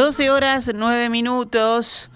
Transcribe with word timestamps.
12 0.00 0.30
horas 0.30 0.70
9 0.74 1.10
minutos. 1.10 2.10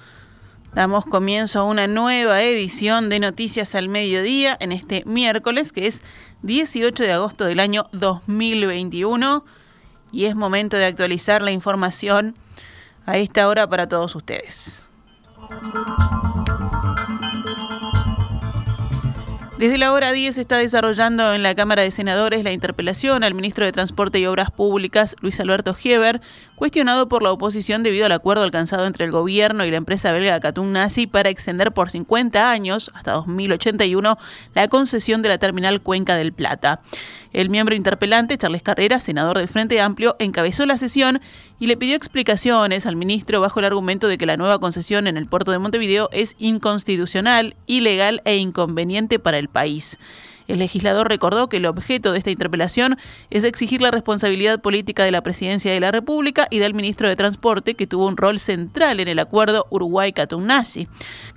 Damos 0.72 1.04
comienzo 1.04 1.60
a 1.60 1.64
una 1.64 1.86
nueva 1.86 2.40
edición 2.40 3.10
de 3.10 3.18
Noticias 3.18 3.74
al 3.74 3.90
Mediodía 3.90 4.56
en 4.58 4.72
este 4.72 5.02
miércoles, 5.04 5.70
que 5.70 5.86
es 5.86 6.02
18 6.40 7.02
de 7.02 7.12
agosto 7.12 7.44
del 7.44 7.60
año 7.60 7.90
2021. 7.92 9.44
Y 10.12 10.24
es 10.24 10.34
momento 10.34 10.78
de 10.78 10.86
actualizar 10.86 11.42
la 11.42 11.50
información 11.50 12.34
a 13.04 13.18
esta 13.18 13.46
hora 13.48 13.68
para 13.68 13.86
todos 13.86 14.16
ustedes. 14.16 14.88
Desde 19.58 19.78
la 19.78 19.92
hora 19.92 20.10
10 20.10 20.34
se 20.34 20.40
está 20.40 20.58
desarrollando 20.58 21.32
en 21.32 21.44
la 21.44 21.54
Cámara 21.54 21.82
de 21.82 21.92
Senadores 21.92 22.42
la 22.42 22.50
interpelación 22.50 23.22
al 23.22 23.34
ministro 23.34 23.64
de 23.64 23.70
Transporte 23.70 24.18
y 24.18 24.26
Obras 24.26 24.50
Públicas, 24.50 25.14
Luis 25.20 25.38
Alberto 25.38 25.74
Gieber, 25.74 26.20
cuestionado 26.56 27.08
por 27.08 27.22
la 27.22 27.30
oposición 27.30 27.84
debido 27.84 28.06
al 28.06 28.12
acuerdo 28.12 28.42
alcanzado 28.42 28.84
entre 28.84 29.04
el 29.04 29.12
gobierno 29.12 29.64
y 29.64 29.70
la 29.70 29.76
empresa 29.76 30.10
belga 30.10 30.40
Catún 30.40 30.72
Nazi 30.72 31.06
para 31.06 31.30
extender 31.30 31.70
por 31.70 31.88
50 31.88 32.50
años, 32.50 32.90
hasta 32.94 33.12
2081, 33.12 34.18
la 34.54 34.68
concesión 34.68 35.22
de 35.22 35.28
la 35.28 35.38
terminal 35.38 35.80
Cuenca 35.80 36.16
del 36.16 36.32
Plata. 36.32 36.80
El 37.34 37.50
miembro 37.50 37.74
interpelante, 37.74 38.38
Charles 38.38 38.62
Carrera, 38.62 39.00
senador 39.00 39.38
del 39.38 39.48
Frente 39.48 39.80
Amplio, 39.80 40.14
encabezó 40.20 40.66
la 40.66 40.78
sesión 40.78 41.20
y 41.58 41.66
le 41.66 41.76
pidió 41.76 41.96
explicaciones 41.96 42.86
al 42.86 42.94
ministro 42.94 43.40
bajo 43.40 43.58
el 43.58 43.66
argumento 43.66 44.06
de 44.06 44.16
que 44.16 44.24
la 44.24 44.36
nueva 44.36 44.60
concesión 44.60 45.08
en 45.08 45.16
el 45.16 45.26
puerto 45.26 45.50
de 45.50 45.58
Montevideo 45.58 46.08
es 46.12 46.36
inconstitucional, 46.38 47.56
ilegal 47.66 48.22
e 48.24 48.36
inconveniente 48.36 49.18
para 49.18 49.38
el 49.38 49.48
país. 49.48 49.98
El 50.46 50.58
legislador 50.58 51.08
recordó 51.08 51.48
que 51.48 51.56
el 51.56 51.66
objeto 51.66 52.12
de 52.12 52.18
esta 52.18 52.30
interpelación 52.30 52.98
es 53.30 53.44
exigir 53.44 53.80
la 53.80 53.90
responsabilidad 53.90 54.60
política 54.60 55.04
de 55.04 55.10
la 55.10 55.22
Presidencia 55.22 55.72
de 55.72 55.80
la 55.80 55.90
República 55.90 56.46
y 56.50 56.58
del 56.58 56.74
ministro 56.74 57.08
de 57.08 57.16
Transporte, 57.16 57.74
que 57.74 57.86
tuvo 57.86 58.06
un 58.06 58.16
rol 58.16 58.38
central 58.38 59.00
en 59.00 59.08
el 59.08 59.18
acuerdo 59.18 59.66
Uruguay-Catunasi. 59.70 60.88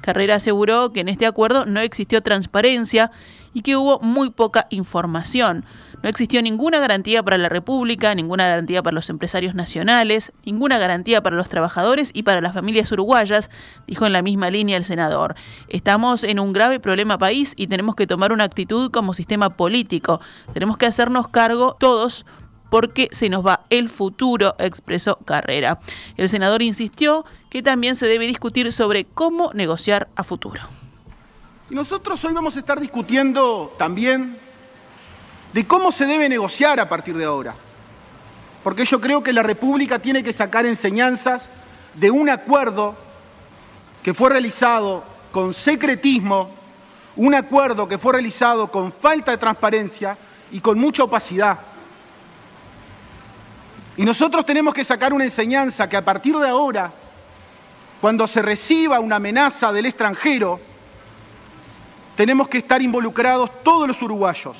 Carrera 0.02 0.36
aseguró 0.36 0.91
que 0.91 0.99
en 0.99 1.09
este 1.09 1.25
acuerdo 1.25 1.66
no 1.66 1.80
existió 1.80 2.22
transparencia 2.22 3.11
y 3.53 3.61
que 3.61 3.75
hubo 3.75 3.99
muy 3.99 4.30
poca 4.30 4.67
información. 4.69 5.66
No 6.03 6.09
existió 6.09 6.44
ninguna 6.44 6.80
garantía 6.80 7.23
para 7.23 7.39
la 7.39 7.49
República, 7.49 8.14
ninguna 8.14 8.47
garantía 8.47 8.83
para 8.83 8.94
los 8.94 9.09
empresarios 9.09 9.55
nacionales, 9.55 10.31
ninguna 10.45 10.77
garantía 10.77 11.23
para 11.23 11.36
los 11.36 11.49
trabajadores 11.49 12.11
y 12.14 12.21
para 12.21 12.39
las 12.39 12.53
familias 12.53 12.92
uruguayas, 12.92 13.49
dijo 13.88 14.05
en 14.05 14.14
la 14.14 14.21
misma 14.21 14.52
línea 14.52 14.77
el 14.77 14.86
senador. 14.86 15.33
Estamos 15.69 16.23
en 16.23 16.39
un 16.39 16.53
grave 16.53 16.80
problema 16.80 17.17
país 17.17 17.53
y 17.58 17.66
tenemos 17.66 17.95
que 17.95 18.05
tomar 18.05 18.31
una 18.31 18.44
actitud 18.44 18.92
como 18.97 19.13
sistema 19.13 19.51
político. 19.51 20.19
Tenemos 20.53 20.75
que 20.75 20.87
hacernos 20.87 21.27
cargo 21.27 21.77
todos 21.79 22.25
porque 22.71 23.09
se 23.11 23.29
nos 23.29 23.45
va 23.45 23.61
el 23.69 23.89
futuro, 23.89 24.55
expresó 24.57 25.17
Carrera. 25.17 25.79
El 26.17 26.29
senador 26.29 26.63
insistió 26.63 27.25
que 27.51 27.61
también 27.61 27.93
se 27.93 28.07
debe 28.07 28.25
discutir 28.25 28.71
sobre 28.71 29.05
cómo 29.05 29.51
negociar 29.53 30.07
a 30.15 30.23
futuro. 30.23 30.61
Y 31.69 31.75
nosotros 31.75 32.23
hoy 32.25 32.33
vamos 32.33 32.55
a 32.55 32.59
estar 32.59 32.79
discutiendo 32.79 33.71
también 33.77 34.36
de 35.53 35.67
cómo 35.67 35.91
se 35.91 36.07
debe 36.07 36.27
negociar 36.27 36.80
a 36.80 36.89
partir 36.89 37.15
de 37.15 37.25
ahora. 37.25 37.53
Porque 38.63 38.83
yo 38.83 38.99
creo 38.99 39.21
que 39.21 39.31
la 39.31 39.43
República 39.43 39.99
tiene 39.99 40.23
que 40.23 40.33
sacar 40.33 40.65
enseñanzas 40.65 41.49
de 41.93 42.09
un 42.09 42.30
acuerdo 42.30 42.95
que 44.02 44.15
fue 44.15 44.31
realizado 44.31 45.03
con 45.31 45.53
secretismo, 45.53 46.49
un 47.17 47.36
acuerdo 47.36 47.88
que 47.88 47.98
fue 47.98 48.14
realizado 48.14 48.67
con 48.67 48.92
falta 48.92 49.32
de 49.32 49.38
transparencia 49.38 50.17
y 50.52 50.60
con 50.60 50.80
mucha 50.80 51.04
opacidad. 51.04 51.60
Y 53.98 54.05
nosotros 54.05 54.45
tenemos 54.45 54.73
que 54.73 54.83
sacar 54.83 55.11
una 55.11 55.23
enseñanza 55.23 55.89
que 55.89 55.98
a 55.98 56.05
partir 56.05 56.38
de 56.38 56.48
ahora, 56.48 56.92
cuando 58.00 58.28
se 58.28 58.42
reciba 58.42 59.00
una 59.00 59.17
amenaza 59.17 59.72
del 59.72 59.88
extranjero, 59.88 60.60
tenemos 62.16 62.48
que 62.48 62.60
estar 62.60 62.82
involucrados 62.82 63.64
todos 63.64 63.88
los 63.88 64.02
uruguayos 64.02 64.55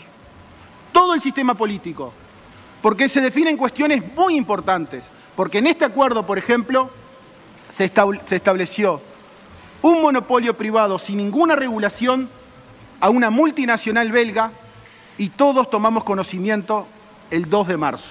todo 0.98 1.14
el 1.14 1.22
sistema 1.22 1.54
político, 1.54 2.12
porque 2.82 3.08
se 3.08 3.22
definen 3.22 3.56
cuestiones 3.56 4.02
muy 4.16 4.36
importantes, 4.36 5.04
porque 5.36 5.60
en 5.60 5.68
este 5.68 5.86
acuerdo, 5.86 6.26
por 6.26 6.40
ejemplo, 6.40 6.90
se, 7.72 7.92
estableció 8.32 9.00
un 9.84 10.02
monopolio 10.02 10.56
privado 10.56 10.98
sin 10.98 11.18
ninguna 11.18 11.56
regulación 11.56 12.30
a 13.00 13.10
una 13.10 13.30
multinacional 13.30 14.12
belga 14.12 14.52
y 15.18 15.30
todos 15.30 15.70
tomamos 15.70 16.04
conocimiento 16.04 16.88
el 17.32 17.50
2 17.50 17.68
de 17.68 17.78
marzo. 17.78 18.10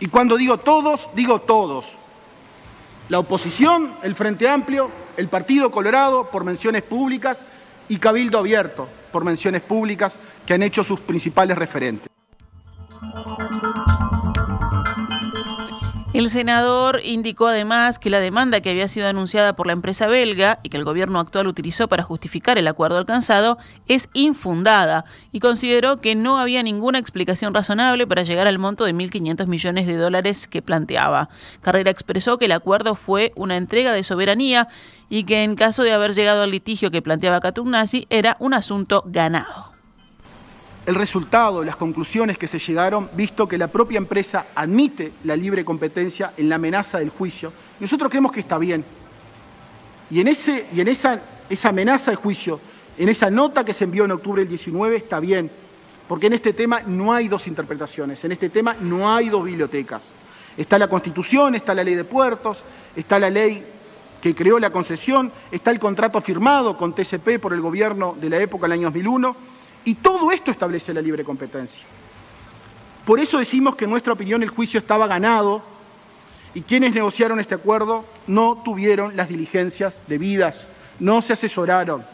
Y 0.00 0.08
cuando 0.08 0.36
digo 0.36 0.58
todos, 0.58 1.08
digo 1.14 1.40
todos. 1.40 1.92
La 3.08 3.18
oposición, 3.18 3.92
el 4.02 4.14
Frente 4.14 4.48
Amplio, 4.48 4.90
el 5.16 5.28
Partido 5.28 5.70
Colorado, 5.70 6.28
por 6.30 6.44
menciones 6.44 6.82
públicas, 6.82 7.44
y 7.88 7.98
Cabildo 7.98 8.38
Abierto, 8.38 8.88
por 9.12 9.24
menciones 9.24 9.62
públicas, 9.62 10.14
que 10.46 10.54
han 10.54 10.62
hecho 10.62 10.82
sus 10.82 11.00
principales 11.00 11.58
referentes. 11.58 12.08
El 16.12 16.28
senador 16.28 17.00
indicó 17.02 17.46
además 17.46 17.98
que 17.98 18.10
la 18.10 18.20
demanda 18.20 18.60
que 18.60 18.68
había 18.68 18.86
sido 18.86 19.08
anunciada 19.08 19.54
por 19.54 19.66
la 19.66 19.72
empresa 19.72 20.06
belga 20.06 20.58
y 20.62 20.68
que 20.68 20.76
el 20.76 20.84
gobierno 20.84 21.18
actual 21.18 21.46
utilizó 21.46 21.88
para 21.88 22.02
justificar 22.02 22.58
el 22.58 22.68
acuerdo 22.68 22.98
alcanzado 22.98 23.56
es 23.88 24.10
infundada 24.12 25.06
y 25.32 25.40
consideró 25.40 26.02
que 26.02 26.14
no 26.14 26.36
había 26.36 26.62
ninguna 26.62 26.98
explicación 26.98 27.54
razonable 27.54 28.06
para 28.06 28.24
llegar 28.24 28.46
al 28.46 28.58
monto 28.58 28.84
de 28.84 28.94
1.500 28.94 29.46
millones 29.46 29.86
de 29.86 29.96
dólares 29.96 30.46
que 30.46 30.60
planteaba. 30.60 31.30
Carrera 31.62 31.90
expresó 31.90 32.36
que 32.36 32.44
el 32.44 32.52
acuerdo 32.52 32.94
fue 32.94 33.32
una 33.34 33.56
entrega 33.56 33.92
de 33.92 34.02
soberanía 34.02 34.68
y 35.08 35.24
que 35.24 35.44
en 35.44 35.56
caso 35.56 35.82
de 35.82 35.92
haber 35.92 36.12
llegado 36.12 36.42
al 36.42 36.50
litigio 36.50 36.90
que 36.90 37.00
planteaba 37.00 37.40
Nazi 37.64 38.06
era 38.10 38.36
un 38.38 38.52
asunto 38.52 39.02
ganado 39.06 39.71
el 40.84 40.94
resultado, 40.96 41.62
las 41.62 41.76
conclusiones 41.76 42.36
que 42.36 42.48
se 42.48 42.58
llegaron, 42.58 43.08
visto 43.14 43.46
que 43.46 43.56
la 43.56 43.68
propia 43.68 43.98
empresa 43.98 44.46
admite 44.54 45.12
la 45.24 45.36
libre 45.36 45.64
competencia 45.64 46.32
en 46.36 46.48
la 46.48 46.56
amenaza 46.56 46.98
del 46.98 47.10
juicio. 47.10 47.52
Nosotros 47.78 48.10
creemos 48.10 48.32
que 48.32 48.40
está 48.40 48.58
bien. 48.58 48.84
Y 50.10 50.20
en, 50.20 50.28
ese, 50.28 50.66
y 50.74 50.80
en 50.80 50.88
esa, 50.88 51.20
esa 51.48 51.68
amenaza 51.68 52.10
de 52.10 52.16
juicio, 52.16 52.58
en 52.98 53.08
esa 53.08 53.30
nota 53.30 53.64
que 53.64 53.74
se 53.74 53.84
envió 53.84 54.04
en 54.04 54.12
octubre 54.12 54.42
del 54.42 54.48
19, 54.48 54.96
está 54.96 55.20
bien. 55.20 55.50
Porque 56.08 56.26
en 56.26 56.32
este 56.32 56.52
tema 56.52 56.80
no 56.80 57.12
hay 57.12 57.28
dos 57.28 57.46
interpretaciones, 57.46 58.24
en 58.24 58.32
este 58.32 58.50
tema 58.50 58.74
no 58.80 59.14
hay 59.14 59.28
dos 59.28 59.44
bibliotecas. 59.44 60.02
Está 60.56 60.78
la 60.78 60.88
Constitución, 60.88 61.54
está 61.54 61.74
la 61.74 61.84
ley 61.84 61.94
de 61.94 62.04
puertos, 62.04 62.62
está 62.96 63.20
la 63.20 63.30
ley 63.30 63.64
que 64.20 64.34
creó 64.34 64.58
la 64.58 64.70
concesión, 64.70 65.32
está 65.50 65.70
el 65.70 65.78
contrato 65.78 66.20
firmado 66.20 66.76
con 66.76 66.92
TCP 66.92 67.40
por 67.40 67.52
el 67.52 67.60
gobierno 67.60 68.16
de 68.20 68.28
la 68.28 68.38
época, 68.38 68.66
el 68.66 68.72
año 68.72 68.88
2001 68.88 69.51
y 69.84 69.94
todo 69.96 70.30
esto 70.30 70.50
establece 70.50 70.94
la 70.94 71.00
libre 71.00 71.24
competencia. 71.24 71.82
Por 73.04 73.18
eso 73.18 73.38
decimos 73.38 73.74
que 73.74 73.84
en 73.84 73.90
nuestra 73.90 74.12
opinión 74.12 74.42
el 74.42 74.48
juicio 74.48 74.78
estaba 74.78 75.06
ganado 75.06 75.62
y 76.54 76.62
quienes 76.62 76.94
negociaron 76.94 77.40
este 77.40 77.54
acuerdo 77.54 78.04
no 78.26 78.62
tuvieron 78.64 79.16
las 79.16 79.28
diligencias 79.28 79.98
debidas, 80.06 80.64
no 81.00 81.20
se 81.22 81.32
asesoraron. 81.32 82.04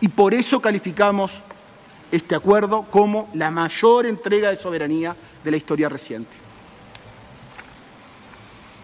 Y 0.00 0.08
por 0.08 0.34
eso 0.34 0.60
calificamos 0.60 1.32
este 2.10 2.34
acuerdo 2.34 2.82
como 2.90 3.28
la 3.34 3.50
mayor 3.50 4.06
entrega 4.06 4.50
de 4.50 4.56
soberanía 4.56 5.14
de 5.44 5.50
la 5.50 5.56
historia 5.56 5.88
reciente. 5.88 6.30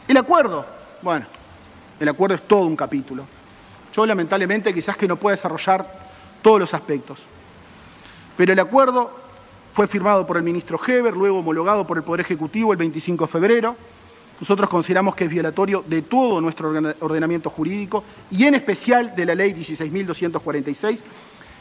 El 0.06 0.16
acuerdo, 0.16 0.66
bueno, 1.02 1.26
el 1.98 2.08
acuerdo 2.08 2.36
es 2.36 2.42
todo 2.42 2.66
un 2.66 2.76
capítulo. 2.76 3.26
Yo 3.94 4.06
lamentablemente 4.06 4.72
quizás 4.72 4.96
que 4.96 5.08
no 5.08 5.16
pueda 5.16 5.36
desarrollar 5.36 5.86
todos 6.42 6.60
los 6.60 6.74
aspectos. 6.74 7.18
Pero 8.37 8.52
el 8.52 8.58
acuerdo 8.58 9.11
fue 9.75 9.87
firmado 9.87 10.26
por 10.26 10.37
el 10.37 10.43
ministro 10.43 10.81
Heber, 10.84 11.17
luego 11.17 11.38
homologado 11.38 11.87
por 11.87 11.96
el 11.96 12.02
Poder 12.02 12.20
Ejecutivo 12.20 12.73
el 12.73 12.79
25 12.79 13.26
de 13.26 13.32
febrero. 13.32 13.76
Nosotros 14.40 14.69
consideramos 14.69 15.14
que 15.14 15.25
es 15.25 15.31
violatorio 15.31 15.84
de 15.87 16.02
todo 16.02 16.40
nuestro 16.40 16.73
ordenamiento 17.00 17.49
jurídico 17.49 18.02
y 18.31 18.44
en 18.44 18.55
especial 18.55 19.14
de 19.14 19.26
la 19.26 19.34
ley 19.34 19.52
16.246, 19.52 20.99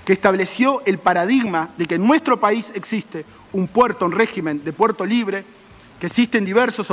que 0.04 0.14
estableció 0.14 0.82
el 0.86 0.98
paradigma 0.98 1.70
de 1.78 1.86
que 1.86 1.96
en 1.96 2.08
nuestro 2.08 2.40
país 2.40 2.72
existe 2.74 3.24
un 3.54 3.68
puerto 3.68 4.06
en 4.06 4.14
régimen 4.14 4.64
de 4.64 4.74
puerto 4.74 5.06
libre 5.06 5.44
que 6.00 6.08
existen 6.08 6.44
diversos, 6.44 6.88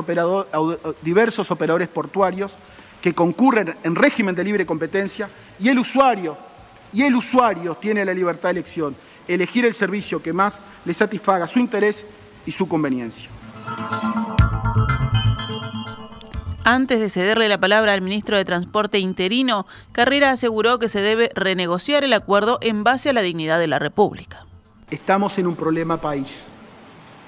diversos 1.01 1.51
operadores 1.51 1.89
portuarios 1.89 2.53
que 3.01 3.15
concurren 3.15 3.75
en 3.83 3.95
régimen 3.95 4.35
de 4.35 4.45
libre 4.45 4.67
competencia 4.67 5.31
y 5.59 5.71
el 5.71 5.79
usuario, 5.79 6.37
y 6.93 7.03
el 7.03 7.15
usuario 7.15 7.75
tiene 7.77 8.05
la 8.05 8.13
libertad 8.13 8.51
de 8.51 8.61
elección, 8.61 8.95
elegir 9.29 9.65
el 9.65 9.75
servicio 9.75 10.23
que 10.23 10.33
más 10.33 10.61
le 10.85 10.95
satisfaga 10.95 11.47
su 11.47 11.59
interés 11.59 12.05
y 12.47 12.53
su 12.53 12.67
conveniencia. 12.67 13.29
Antes 16.65 17.01
de 17.01 17.09
cederle 17.09 17.49
la 17.49 17.59
palabra 17.59 17.95
al 17.95 18.03
ministro 18.03 18.37
de 18.37 18.45
Transporte 18.45 18.99
interino, 18.99 19.67
Carrera 19.93 20.31
aseguró 20.31 20.79
que 20.79 20.91
se 20.91 21.01
debe 21.01 21.31
renegociar 21.35 22.05
el 22.05 22.13
acuerdo 22.13 22.59
en 22.61 22.85
base 22.85 23.09
a 23.09 23.13
la 23.15 23.23
dignidad 23.23 23.59
de 23.59 23.69
la 23.69 23.79
República. 23.79 24.45
Estamos 24.91 25.39
en 25.39 25.47
un 25.47 25.57
problema 25.57 25.99
país. 25.99 26.37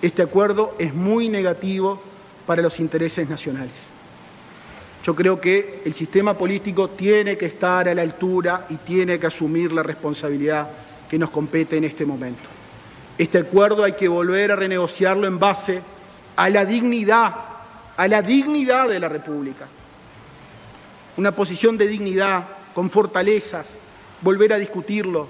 Este 0.02 0.22
acuerdo 0.22 0.74
es 0.78 0.94
muy 0.94 1.28
negativo 1.28 2.02
para 2.46 2.60
los 2.60 2.80
intereses 2.80 3.28
nacionales. 3.28 3.72
Yo 5.04 5.14
creo 5.14 5.40
que 5.40 5.82
el 5.86 5.94
sistema 5.94 6.34
político 6.34 6.88
tiene 6.90 7.38
que 7.38 7.46
estar 7.46 7.88
a 7.88 7.94
la 7.94 8.02
altura 8.02 8.66
y 8.68 8.76
tiene 8.76 9.18
que 9.18 9.26
asumir 9.26 9.72
la 9.72 9.82
responsabilidad 9.82 10.68
que 11.10 11.18
nos 11.18 11.30
compete 11.30 11.76
en 11.76 11.84
este 11.84 12.06
momento. 12.06 12.48
Este 13.18 13.38
acuerdo 13.38 13.82
hay 13.82 13.94
que 13.94 14.06
volver 14.06 14.52
a 14.52 14.56
renegociarlo 14.56 15.26
en 15.26 15.40
base 15.40 15.82
a 16.36 16.48
la 16.48 16.64
dignidad, 16.64 17.34
a 17.96 18.08
la 18.08 18.22
dignidad 18.22 18.88
de 18.88 19.00
la 19.00 19.08
República. 19.08 19.66
Una 21.16 21.32
posición 21.32 21.76
de 21.76 21.88
dignidad, 21.88 22.44
con 22.72 22.88
fortalezas, 22.88 23.66
volver 24.22 24.52
a 24.52 24.58
discutirlo, 24.58 25.26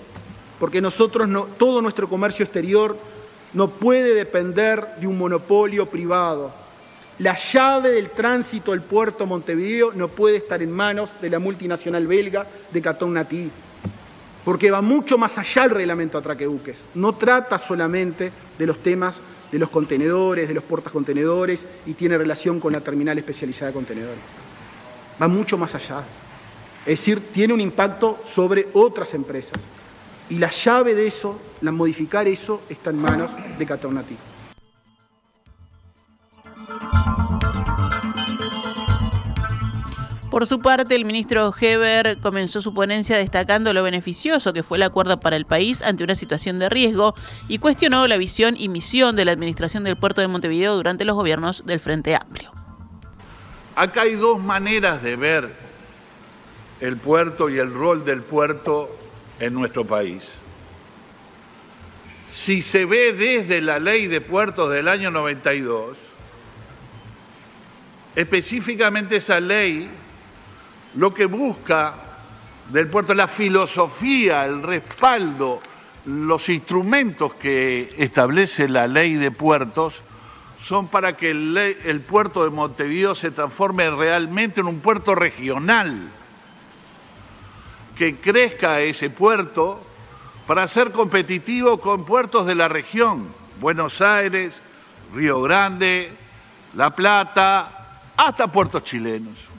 porque 0.59 0.82
nosotros 0.82 1.27
no, 1.27 1.44
todo 1.44 1.81
nuestro 1.81 2.09
comercio 2.09 2.44
exterior 2.44 2.97
no 3.55 3.69
puede 3.71 4.15
depender 4.15 4.87
de 5.00 5.06
un 5.06 5.17
monopolio 5.17 5.87
privado. 5.87 6.53
La 7.19 7.37
llave 7.37 7.91
del 7.91 8.11
tránsito 8.11 8.73
del 8.73 8.83
puerto 8.83 9.26
Montevideo 9.26 9.93
no 9.93 10.09
puede 10.09 10.37
estar 10.37 10.62
en 10.62 10.71
manos 10.71 11.11
de 11.23 11.31
la 11.31 11.38
multinacional 11.38 12.06
belga 12.06 12.47
de 12.71 12.83
Catón 12.83 13.15
porque 14.45 14.71
va 14.71 14.81
mucho 14.81 15.19
más 15.19 15.39
allá 15.39 15.65
el 15.65 15.71
reglamento 15.71 16.19
atraquebuques. 16.19 16.79
No 16.95 17.15
trata 17.15 17.59
solamente 17.59 18.33
de 18.59 18.67
los 18.67 18.79
temas 18.83 19.21
de 19.51 19.59
los 19.59 19.71
contenedores, 19.71 20.49
de 20.49 20.55
los 20.55 20.65
portas 20.65 20.93
contenedores 20.93 21.65
y 21.87 21.95
tiene 21.95 22.17
relación 22.17 22.61
con 22.61 22.73
la 22.73 22.81
terminal 22.81 23.19
especializada 23.19 23.69
de 23.69 23.75
contenedores. 23.75 24.21
Va 25.21 25.29
mucho 25.29 25.59
más 25.59 25.75
allá. 25.75 26.03
Es 26.87 27.01
decir, 27.01 27.33
tiene 27.33 27.53
un 27.53 27.61
impacto 27.61 28.21
sobre 28.25 28.69
otras 28.73 29.13
empresas. 29.15 29.59
Y 30.29 30.39
la 30.39 30.51
llave 30.51 30.95
de 30.95 31.07
eso, 31.07 31.39
la 31.61 31.73
modificar 31.73 32.29
eso, 32.29 32.63
está 32.69 32.91
en 32.91 32.99
manos 32.99 33.31
de 33.59 33.67
Catón 33.67 33.95
Por 40.31 40.47
su 40.47 40.61
parte, 40.61 40.94
el 40.94 41.05
ministro 41.05 41.53
Heber 41.61 42.21
comenzó 42.21 42.62
su 42.62 42.73
ponencia 42.73 43.17
destacando 43.17 43.73
lo 43.73 43.82
beneficioso 43.82 44.53
que 44.53 44.62
fue 44.62 44.79
el 44.79 44.85
acuerdo 44.85 45.19
para 45.19 45.35
el 45.35 45.44
país 45.44 45.82
ante 45.82 46.05
una 46.05 46.15
situación 46.15 46.61
de 46.61 46.69
riesgo 46.69 47.15
y 47.49 47.59
cuestionó 47.59 48.06
la 48.06 48.17
visión 48.17 48.55
y 48.56 48.69
misión 48.69 49.17
de 49.17 49.25
la 49.25 49.32
administración 49.32 49.82
del 49.82 49.97
puerto 49.97 50.21
de 50.21 50.29
Montevideo 50.29 50.77
durante 50.77 51.05
los 51.05 51.17
gobiernos 51.17 51.67
del 51.67 51.81
Frente 51.81 52.15
Amplio. 52.15 52.53
Acá 53.75 54.03
hay 54.03 54.15
dos 54.15 54.41
maneras 54.41 55.03
de 55.03 55.17
ver 55.17 55.50
el 56.81 56.97
puerto 56.97 57.50
y 57.50 57.59
el 57.59 57.75
rol 57.75 58.05
del 58.05 58.23
puerto 58.23 58.88
en 59.41 59.53
nuestro 59.53 59.85
país. 59.85 60.31
Si 62.33 62.62
se 62.62 62.85
ve 62.85 63.12
desde 63.12 63.61
la 63.61 63.81
ley 63.81 64.06
de 64.06 64.21
puertos 64.21 64.71
del 64.71 64.87
año 64.87 65.11
92, 65.11 65.97
específicamente 68.15 69.17
esa 69.17 69.41
ley 69.41 69.91
lo 70.95 71.15
que 71.15 71.27
busca 71.27 71.95
del 72.71 72.89
puerto, 72.89 73.15
la 73.15 73.29
filosofía, 73.29 74.45
el 74.45 74.63
respaldo, 74.63 75.61
los 76.07 76.49
instrumentos 76.49 77.35
que 77.35 77.95
establece 77.99 78.69
la 78.69 78.87
ley 78.87 79.15
de 79.15 79.31
puertos 79.31 80.01
son 80.65 80.89
para 80.89 81.17
que 81.17 81.31
el, 81.31 82.01
puerto 82.07 82.45
de 82.45 82.51
Montevideo 82.51 83.15
se 83.15 83.31
transforme 83.31 83.91
realmente 83.91 84.61
en 84.61 84.67
un 84.67 84.81
puerto 84.81 85.15
regional, 85.15 86.11
que 87.97 88.17
crezca 88.17 88.81
ese 88.81 89.11
puerto 89.11 89.83
para 90.47 90.67
ser 90.69 90.91
competitivo 90.91 91.81
con 91.81 92.05
puertos 92.05 92.47
de 92.47 92.55
la 92.55 92.69
región, 92.69 93.29
Buenos 93.61 94.01
Aires, 94.01 94.53
Río 95.15 95.43
Grande, 95.43 96.13
La 96.75 96.91
Plata, 96.91 98.13
hasta 98.17 98.47
puertos 98.47 98.85
chilenos 98.85 99.50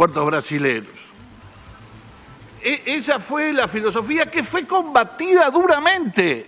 puertos 0.00 0.24
brasileños. 0.24 0.94
E, 2.62 2.84
esa 2.86 3.18
fue 3.18 3.52
la 3.52 3.68
filosofía 3.68 4.30
que 4.30 4.42
fue 4.42 4.66
combatida 4.66 5.50
duramente 5.50 6.46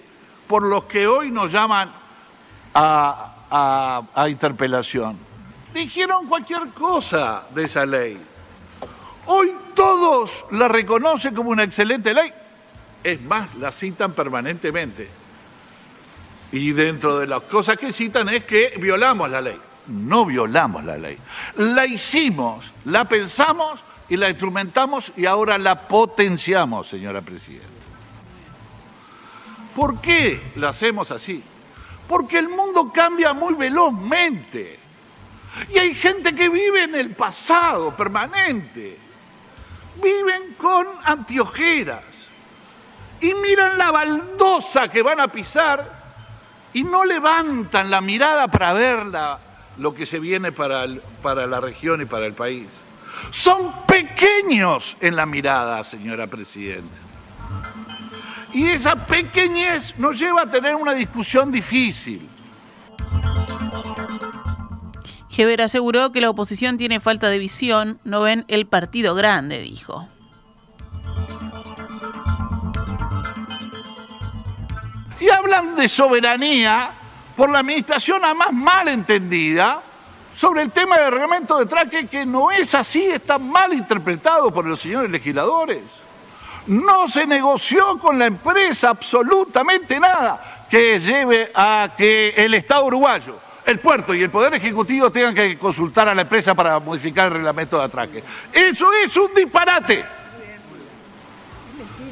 por 0.48 0.62
los 0.62 0.84
que 0.84 1.06
hoy 1.06 1.30
nos 1.30 1.52
llaman 1.52 1.92
a, 2.72 4.04
a 4.14 4.28
interpelación. 4.30 5.18
Dijeron 5.74 6.28
cualquier 6.28 6.68
cosa 6.68 7.42
de 7.54 7.64
esa 7.64 7.84
ley. 7.84 8.18
Hoy 9.26 9.54
todos 9.74 10.46
la 10.52 10.68
reconocen 10.68 11.34
como 11.34 11.50
una 11.50 11.64
excelente 11.64 12.14
ley. 12.14 12.32
Es 13.04 13.20
más, 13.20 13.54
la 13.56 13.70
citan 13.70 14.12
permanentemente. 14.12 15.10
Y 16.52 16.72
dentro 16.72 17.18
de 17.18 17.26
las 17.26 17.42
cosas 17.42 17.76
que 17.76 17.92
citan 17.92 18.30
es 18.30 18.44
que 18.44 18.78
violamos 18.78 19.28
la 19.28 19.42
ley 19.42 19.60
no 19.86 20.24
violamos 20.24 20.84
la 20.84 20.96
ley. 20.96 21.18
La 21.56 21.86
hicimos, 21.86 22.72
la 22.84 23.04
pensamos 23.04 23.80
y 24.08 24.16
la 24.16 24.30
instrumentamos 24.30 25.12
y 25.16 25.26
ahora 25.26 25.58
la 25.58 25.86
potenciamos, 25.86 26.88
señora 26.88 27.20
Presidenta. 27.20 27.68
¿Por 29.74 30.00
qué 30.00 30.52
la 30.56 30.68
hacemos 30.68 31.10
así? 31.10 31.42
Porque 32.06 32.38
el 32.38 32.48
mundo 32.48 32.92
cambia 32.92 33.32
muy 33.32 33.54
velozmente. 33.54 34.78
Y 35.70 35.78
hay 35.78 35.94
gente 35.94 36.34
que 36.34 36.48
vive 36.48 36.84
en 36.84 36.94
el 36.94 37.10
pasado 37.10 37.96
permanente. 37.96 38.98
Viven 40.02 40.54
con 40.58 40.86
antiojeras. 41.04 42.04
Y 43.20 43.34
miran 43.34 43.78
la 43.78 43.90
baldosa 43.90 44.88
que 44.88 45.00
van 45.00 45.20
a 45.20 45.28
pisar 45.28 46.02
y 46.74 46.82
no 46.84 47.04
levantan 47.04 47.90
la 47.90 48.00
mirada 48.00 48.48
para 48.48 48.72
verla 48.72 49.38
lo 49.78 49.94
que 49.94 50.06
se 50.06 50.18
viene 50.18 50.52
para, 50.52 50.86
para 51.22 51.46
la 51.46 51.60
región 51.60 52.02
y 52.02 52.04
para 52.04 52.26
el 52.26 52.34
país. 52.34 52.66
Son 53.30 53.72
pequeños 53.86 54.96
en 55.00 55.16
la 55.16 55.26
mirada, 55.26 55.82
señora 55.84 56.26
Presidenta. 56.26 56.96
Y 58.52 58.68
esa 58.70 59.06
pequeñez 59.06 59.98
nos 59.98 60.18
lleva 60.18 60.42
a 60.42 60.50
tener 60.50 60.74
una 60.74 60.92
discusión 60.92 61.50
difícil. 61.50 62.28
Heber 65.34 65.62
aseguró 65.62 66.12
que 66.12 66.20
la 66.20 66.28
oposición 66.28 66.76
tiene 66.76 67.00
falta 67.00 67.30
de 67.30 67.38
visión, 67.38 67.98
no 68.04 68.20
ven 68.20 68.44
el 68.48 68.66
partido 68.66 69.14
grande, 69.14 69.60
dijo. 69.60 70.06
Y 75.18 75.30
hablan 75.30 75.74
de 75.76 75.88
soberanía 75.88 76.90
por 77.36 77.50
la 77.50 77.60
administración 77.60 78.24
a 78.24 78.34
más 78.34 78.52
mal 78.52 78.88
entendida 78.88 79.80
sobre 80.36 80.62
el 80.62 80.70
tema 80.70 80.98
del 80.98 81.12
reglamento 81.12 81.58
de 81.58 81.66
traque 81.66 82.06
que 82.06 82.24
no 82.24 82.50
es 82.50 82.74
así, 82.74 83.04
está 83.04 83.38
mal 83.38 83.72
interpretado 83.72 84.50
por 84.50 84.64
los 84.64 84.80
señores 84.80 85.10
legisladores. 85.10 85.82
No 86.66 87.08
se 87.08 87.26
negoció 87.26 87.98
con 87.98 88.18
la 88.18 88.26
empresa 88.26 88.90
absolutamente 88.90 89.98
nada 89.98 90.66
que 90.70 90.98
lleve 90.98 91.50
a 91.54 91.90
que 91.96 92.30
el 92.30 92.54
Estado 92.54 92.86
uruguayo, 92.86 93.36
el 93.66 93.78
puerto 93.78 94.14
y 94.14 94.22
el 94.22 94.30
Poder 94.30 94.54
Ejecutivo 94.54 95.10
tengan 95.10 95.34
que 95.34 95.58
consultar 95.58 96.08
a 96.08 96.14
la 96.14 96.22
empresa 96.22 96.54
para 96.54 96.78
modificar 96.78 97.26
el 97.26 97.34
reglamento 97.34 97.78
de 97.78 97.84
atraque. 97.84 98.24
Eso 98.52 98.92
es 98.92 99.16
un 99.16 99.34
disparate. 99.34 100.04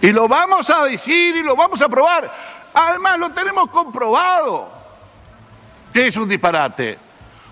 Y 0.02 0.10
lo 0.12 0.26
vamos 0.26 0.68
a 0.70 0.84
decir 0.84 1.36
y 1.36 1.42
lo 1.42 1.54
vamos 1.54 1.80
a 1.80 1.88
probar. 1.88 2.30
Además 2.72 3.18
lo 3.18 3.30
tenemos 3.30 3.70
comprobado 3.70 4.79
que 5.92 6.06
es 6.06 6.16
un 6.16 6.28
disparate. 6.28 6.98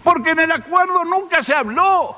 Porque 0.02 0.30
en 0.30 0.40
el 0.40 0.52
acuerdo 0.52 1.04
nunca 1.04 1.42
se 1.42 1.54
habló 1.54 2.16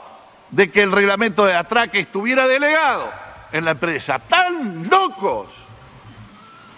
de 0.51 0.71
que 0.71 0.83
el 0.83 0.93
reglamento 0.93 1.47
de 1.47 1.55
atraque 1.55 2.01
estuviera 2.01 2.47
delegado 2.47 3.11
en 3.53 3.65
la 3.65 3.73
empresa. 3.73 4.19
¡Tan 4.19 4.89
locos! 4.89 5.49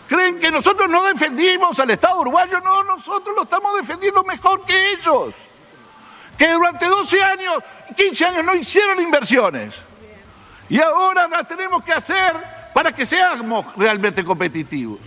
¿Creen 0.09 0.39
que 0.39 0.51
nosotros 0.51 0.89
no 0.91 1.05
defendimos 1.05 1.79
al 1.81 1.91
Estado 1.91 2.21
uruguayo? 2.21 2.61
No, 2.61 2.85
nosotros 2.85 3.35
lo 3.35 3.45
estamos 3.45 3.75
defendiendo 3.77 4.23
mejor 4.25 4.65
que 4.65 4.93
ellos. 4.93 5.35
Que 6.37 6.53
durante 6.53 6.87
12 6.87 7.23
años, 7.23 7.59
15 7.97 8.25
años 8.27 8.45
no 8.45 8.55
hicieron 8.55 9.01
inversiones. 9.01 9.75
Y 10.69 10.81
ahora 10.81 11.29
las 11.29 11.47
tenemos 11.47 11.83
que 11.83 11.93
hacer 11.93 12.35
para 12.75 12.93
que 12.93 13.07
seamos 13.07 13.67
realmente 13.77 14.25
competitivos. 14.25 15.01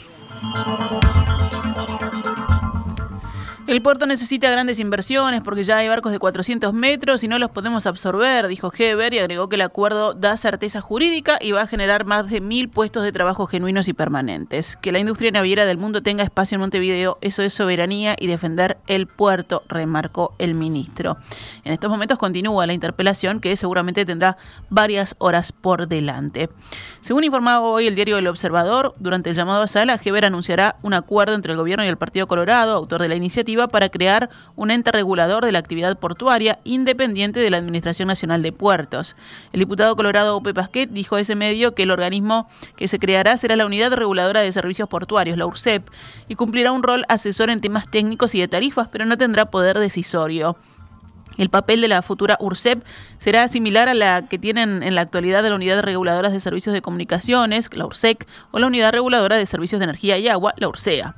El 3.68 3.82
puerto 3.82 4.06
necesita 4.06 4.52
grandes 4.52 4.80
inversiones 4.80 5.42
porque 5.42 5.64
ya 5.64 5.78
hay 5.78 5.88
barcos 5.88 6.12
de 6.12 6.20
400 6.20 6.72
metros 6.72 7.24
y 7.24 7.28
no 7.28 7.40
los 7.40 7.50
podemos 7.50 7.88
absorber, 7.88 8.48
dijo 8.48 8.72
Heber 8.78 9.16
y 9.16 9.18
agregó 9.18 9.50
que 9.50 9.56
el 9.56 9.64
acuerdo 9.64 10.14
da 10.14 10.38
certeza 10.38 10.82
jurídica 10.82 11.40
y 11.42 11.52
va 11.52 11.64
a 11.64 11.68
generar 11.68 12.06
más 12.06 12.30
de 12.30 12.42
mil 12.42 12.70
puestos 12.70 13.02
de 13.02 13.12
trabajo 13.12 13.48
genuinos 13.48 13.88
y 13.88 13.94
permanentes. 13.94 14.76
Que 14.76 14.92
la 14.92 15.00
industria 15.00 15.32
naviera 15.32 15.66
del 15.66 15.80
mundo 15.80 16.04
tenga 16.04 16.24
espacio 16.24 16.58
en 16.58 16.62
Montevideo, 16.62 17.18
eso 17.22 17.42
es 17.42 17.56
soberanía 17.56 18.16
y 18.20 18.28
defender 18.28 18.78
el 18.86 19.08
puerto, 19.08 19.64
remarcó 19.68 20.36
el 20.38 20.54
ministro. 20.54 21.18
En 21.64 21.74
estos 21.74 21.90
momentos 21.90 22.20
continúa 22.20 22.68
la 22.68 22.74
interpelación 22.74 23.40
que 23.40 23.58
seguramente 23.58 24.06
tendrá 24.06 24.38
varias 24.70 25.16
horas 25.18 25.52
por 25.52 25.88
delante. 25.88 26.50
Según 27.06 27.24
informaba 27.24 27.62
hoy 27.62 27.86
el 27.86 27.94
diario 27.94 28.18
El 28.18 28.26
Observador, 28.26 28.96
durante 28.98 29.30
el 29.30 29.36
llamado 29.36 29.62
a 29.62 29.68
sala, 29.68 30.00
Heber 30.04 30.26
anunciará 30.26 30.78
un 30.82 30.96
acuerdo 30.96 31.36
entre 31.36 31.52
el 31.52 31.58
gobierno 31.60 31.86
y 31.86 31.88
el 31.88 31.98
Partido 31.98 32.26
Colorado, 32.26 32.76
autor 32.76 33.00
de 33.04 33.08
la 33.08 33.14
iniciativa 33.14 33.68
para 33.68 33.90
crear 33.90 34.32
un 34.56 34.72
ente 34.72 34.92
regulador 34.92 35.46
de 35.46 35.52
la 35.52 35.60
actividad 35.60 36.00
portuaria 36.00 36.58
independiente 36.64 37.40
de 37.42 37.52
la 37.52 37.58
Administración 37.58 38.08
Nacional 38.08 38.42
de 38.42 38.52
Puertos. 38.52 39.16
El 39.54 39.60
diputado 39.60 39.96
colorado 39.96 40.36
Ope 40.36 40.56
Pasquet 40.56 40.90
dijo 40.90 41.16
a 41.16 41.20
ese 41.20 41.36
medio 41.36 41.76
que 41.76 41.84
el 41.84 41.92
organismo 41.92 42.50
que 42.76 42.88
se 42.88 42.98
creará 42.98 43.38
será 43.38 43.56
la 43.56 43.68
Unidad 43.68 43.94
Reguladora 43.94 44.42
de 44.42 44.52
Servicios 44.52 44.90
Portuarios, 44.90 45.38
la 45.38 45.46
URSEP, 45.46 45.88
y 46.28 46.34
cumplirá 46.34 46.72
un 46.72 46.82
rol 46.82 47.04
asesor 47.08 47.52
en 47.52 47.62
temas 47.62 47.88
técnicos 47.88 48.34
y 48.34 48.40
de 48.40 48.48
tarifas, 48.48 48.88
pero 48.88 49.06
no 49.06 49.16
tendrá 49.16 49.52
poder 49.52 49.78
decisorio. 49.78 50.58
El 51.38 51.50
papel 51.50 51.82
de 51.82 51.88
la 51.88 52.02
futura 52.02 52.38
URSEP 52.40 52.84
será 53.18 53.48
similar 53.48 53.90
a 53.90 53.94
la 53.94 54.28
que 54.28 54.38
tienen 54.38 54.84
en 54.84 54.96
la 54.96 55.02
actualidad 55.02 55.44
de 55.44 55.50
la 55.50 55.56
Unidad 55.56 55.82
Reguladora 55.82 56.30
de 56.30 56.40
Servicios 56.40 56.74
de 56.74 56.82
Comunicaciones, 56.82 57.70
la 57.74 57.86
URSEC, 57.86 58.28
o 58.52 58.60
la 58.60 58.68
Unidad 58.68 58.92
Reguladora 58.92 59.38
de 59.38 59.46
Servicios 59.46 59.80
de 59.80 59.86
Energía 59.86 60.18
y 60.18 60.28
Agua, 60.28 60.54
la 60.58 60.70
URSEA. 60.70 61.16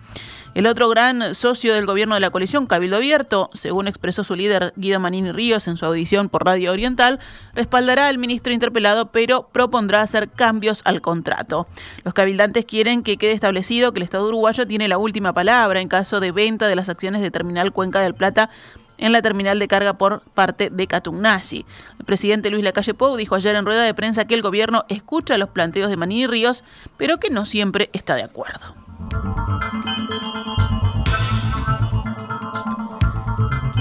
El 0.58 0.66
otro 0.66 0.90
gran 0.90 1.36
socio 1.36 1.76
del 1.76 1.86
gobierno 1.86 2.16
de 2.16 2.22
la 2.22 2.32
coalición, 2.32 2.66
Cabildo 2.66 2.96
Abierto, 2.96 3.52
según 3.54 3.88
expresó 3.88 4.24
su 4.24 4.34
líder 4.34 4.74
Guido 4.76 5.00
Manini 5.00 5.32
Ríos 5.32 5.68
en 5.68 5.78
su 5.78 5.86
audición 5.86 6.30
por 6.30 6.46
Radio 6.46 6.72
Oriental, 6.72 7.20
respaldará 7.54 8.08
al 8.08 8.18
ministro 8.18 8.52
interpelado, 8.52 9.12
pero 9.12 9.50
propondrá 9.52 10.02
hacer 10.02 10.30
cambios 10.30 10.82
al 10.84 11.02
contrato. 11.02 11.68
Los 12.04 12.16
cabildantes 12.16 12.66
quieren 12.66 13.04
que 13.04 13.18
quede 13.18 13.34
establecido 13.34 13.92
que 13.92 14.00
el 14.00 14.04
Estado 14.06 14.28
uruguayo 14.28 14.66
tiene 14.66 14.88
la 14.88 14.98
última 14.98 15.32
palabra 15.32 15.80
en 15.80 15.90
caso 15.90 16.20
de 16.20 16.32
venta 16.32 16.68
de 16.68 16.76
las 16.76 16.90
acciones 16.90 17.22
de 17.22 17.30
Terminal 17.30 17.72
Cuenca 17.72 18.00
del 18.00 18.16
Plata 18.16 18.50
en 18.98 19.12
la 19.12 19.22
terminal 19.22 19.60
de 19.60 19.68
carga 19.68 19.94
por 19.94 20.22
parte 20.34 20.70
de 20.70 20.88
Catugnasi. 20.88 21.66
El 22.00 22.06
presidente 22.06 22.50
Luis 22.50 22.64
Lacalle 22.64 22.94
Pou 22.94 23.16
dijo 23.18 23.36
ayer 23.36 23.56
en 23.56 23.66
rueda 23.66 23.84
de 23.84 23.94
prensa 23.94 24.26
que 24.26 24.36
el 24.36 24.42
gobierno 24.42 24.86
escucha 24.90 25.38
los 25.38 25.50
planteos 25.50 25.90
de 25.90 25.98
Manini 25.98 26.28
Ríos, 26.28 26.64
pero 26.98 27.20
que 27.20 27.30
no 27.30 27.46
siempre 27.46 27.90
está 27.94 28.16
de 28.16 28.24
acuerdo. 28.24 28.76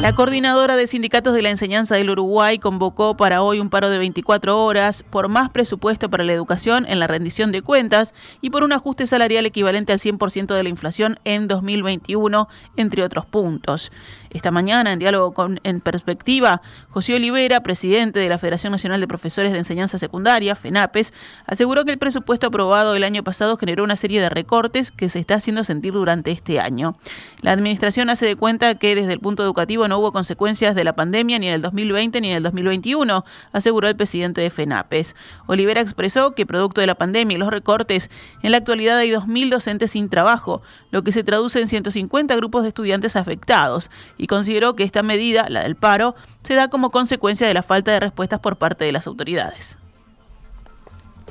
La 0.00 0.14
coordinadora 0.14 0.76
de 0.76 0.86
sindicatos 0.86 1.32
de 1.32 1.40
la 1.40 1.48
enseñanza 1.48 1.94
del 1.94 2.10
Uruguay 2.10 2.58
convocó 2.58 3.16
para 3.16 3.42
hoy 3.42 3.60
un 3.60 3.70
paro 3.70 3.88
de 3.88 3.96
24 3.96 4.62
horas 4.62 5.02
por 5.02 5.28
más 5.28 5.48
presupuesto 5.48 6.10
para 6.10 6.22
la 6.22 6.34
educación 6.34 6.84
en 6.86 6.98
la 6.98 7.06
rendición 7.06 7.50
de 7.50 7.62
cuentas 7.62 8.14
y 8.42 8.50
por 8.50 8.62
un 8.62 8.74
ajuste 8.74 9.06
salarial 9.06 9.46
equivalente 9.46 9.94
al 9.94 9.98
100% 9.98 10.54
de 10.54 10.62
la 10.62 10.68
inflación 10.68 11.18
en 11.24 11.48
2021, 11.48 12.46
entre 12.76 13.02
otros 13.04 13.24
puntos. 13.24 13.90
Esta 14.30 14.50
mañana, 14.50 14.92
en 14.92 14.98
diálogo 14.98 15.32
con 15.32 15.60
En 15.62 15.80
Perspectiva, 15.80 16.62
José 16.90 17.14
Olivera, 17.14 17.62
presidente 17.62 18.20
de 18.20 18.28
la 18.28 18.38
Federación 18.38 18.72
Nacional 18.72 19.00
de 19.00 19.08
Profesores 19.08 19.52
de 19.52 19.58
Enseñanza 19.58 19.98
Secundaria, 19.98 20.56
FENAPES, 20.56 21.12
aseguró 21.46 21.84
que 21.84 21.92
el 21.92 21.98
presupuesto 21.98 22.48
aprobado 22.48 22.94
el 22.94 23.04
año 23.04 23.22
pasado 23.22 23.56
generó 23.56 23.84
una 23.84 23.96
serie 23.96 24.20
de 24.20 24.28
recortes 24.28 24.90
que 24.90 25.08
se 25.08 25.18
está 25.18 25.34
haciendo 25.34 25.64
sentir 25.64 25.92
durante 25.92 26.30
este 26.30 26.60
año. 26.60 26.96
La 27.42 27.52
Administración 27.52 28.10
hace 28.10 28.26
de 28.26 28.36
cuenta 28.36 28.74
que 28.74 28.94
desde 28.94 29.12
el 29.12 29.20
punto 29.20 29.42
educativo 29.42 29.88
no 29.88 29.98
hubo 29.98 30.12
consecuencias 30.12 30.74
de 30.74 30.84
la 30.84 30.94
pandemia 30.94 31.38
ni 31.38 31.48
en 31.48 31.54
el 31.54 31.62
2020 31.62 32.20
ni 32.20 32.30
en 32.30 32.36
el 32.36 32.42
2021, 32.42 33.24
aseguró 33.52 33.88
el 33.88 33.96
presidente 33.96 34.40
de 34.40 34.50
FENAPES. 34.50 35.14
Olivera 35.46 35.80
expresó 35.80 36.34
que 36.34 36.46
producto 36.46 36.80
de 36.80 36.86
la 36.86 36.94
pandemia 36.94 37.36
y 37.36 37.38
los 37.38 37.50
recortes, 37.50 38.10
en 38.42 38.50
la 38.50 38.58
actualidad 38.58 38.98
hay 38.98 39.10
2.000 39.10 39.50
docentes 39.50 39.92
sin 39.92 40.08
trabajo, 40.08 40.62
lo 40.90 41.02
que 41.02 41.12
se 41.12 41.24
traduce 41.24 41.60
en 41.60 41.68
150 41.68 42.34
grupos 42.36 42.62
de 42.62 42.68
estudiantes 42.68 43.16
afectados 43.16 43.90
y 44.18 44.26
consideró 44.26 44.74
que 44.74 44.84
esta 44.84 45.02
medida, 45.02 45.46
la 45.48 45.62
del 45.62 45.76
paro, 45.76 46.14
se 46.42 46.54
da 46.54 46.68
como 46.68 46.90
consecuencia 46.90 47.46
de 47.46 47.54
la 47.54 47.62
falta 47.62 47.92
de 47.92 48.00
respuestas 48.00 48.40
por 48.40 48.56
parte 48.56 48.84
de 48.84 48.92
las 48.92 49.06
autoridades. 49.06 49.78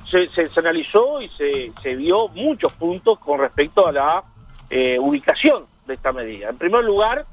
Se, 0.10 0.30
se, 0.30 0.60
analizó 0.60 1.22
y 1.22 1.30
se, 1.30 1.72
se, 1.82 1.96
vio 1.96 2.28
muchos 2.30 2.72
puntos 2.74 3.20
con 3.20 3.40
respecto 3.40 3.88
a 3.88 3.92
la 3.92 4.24
eh, 4.70 4.98
ubicación 5.00 5.66
de 5.88 5.96
esta 5.96 6.12
medida. 6.12 6.50
En 6.50 6.58
primer 6.58 6.84
lugar, 6.84 7.26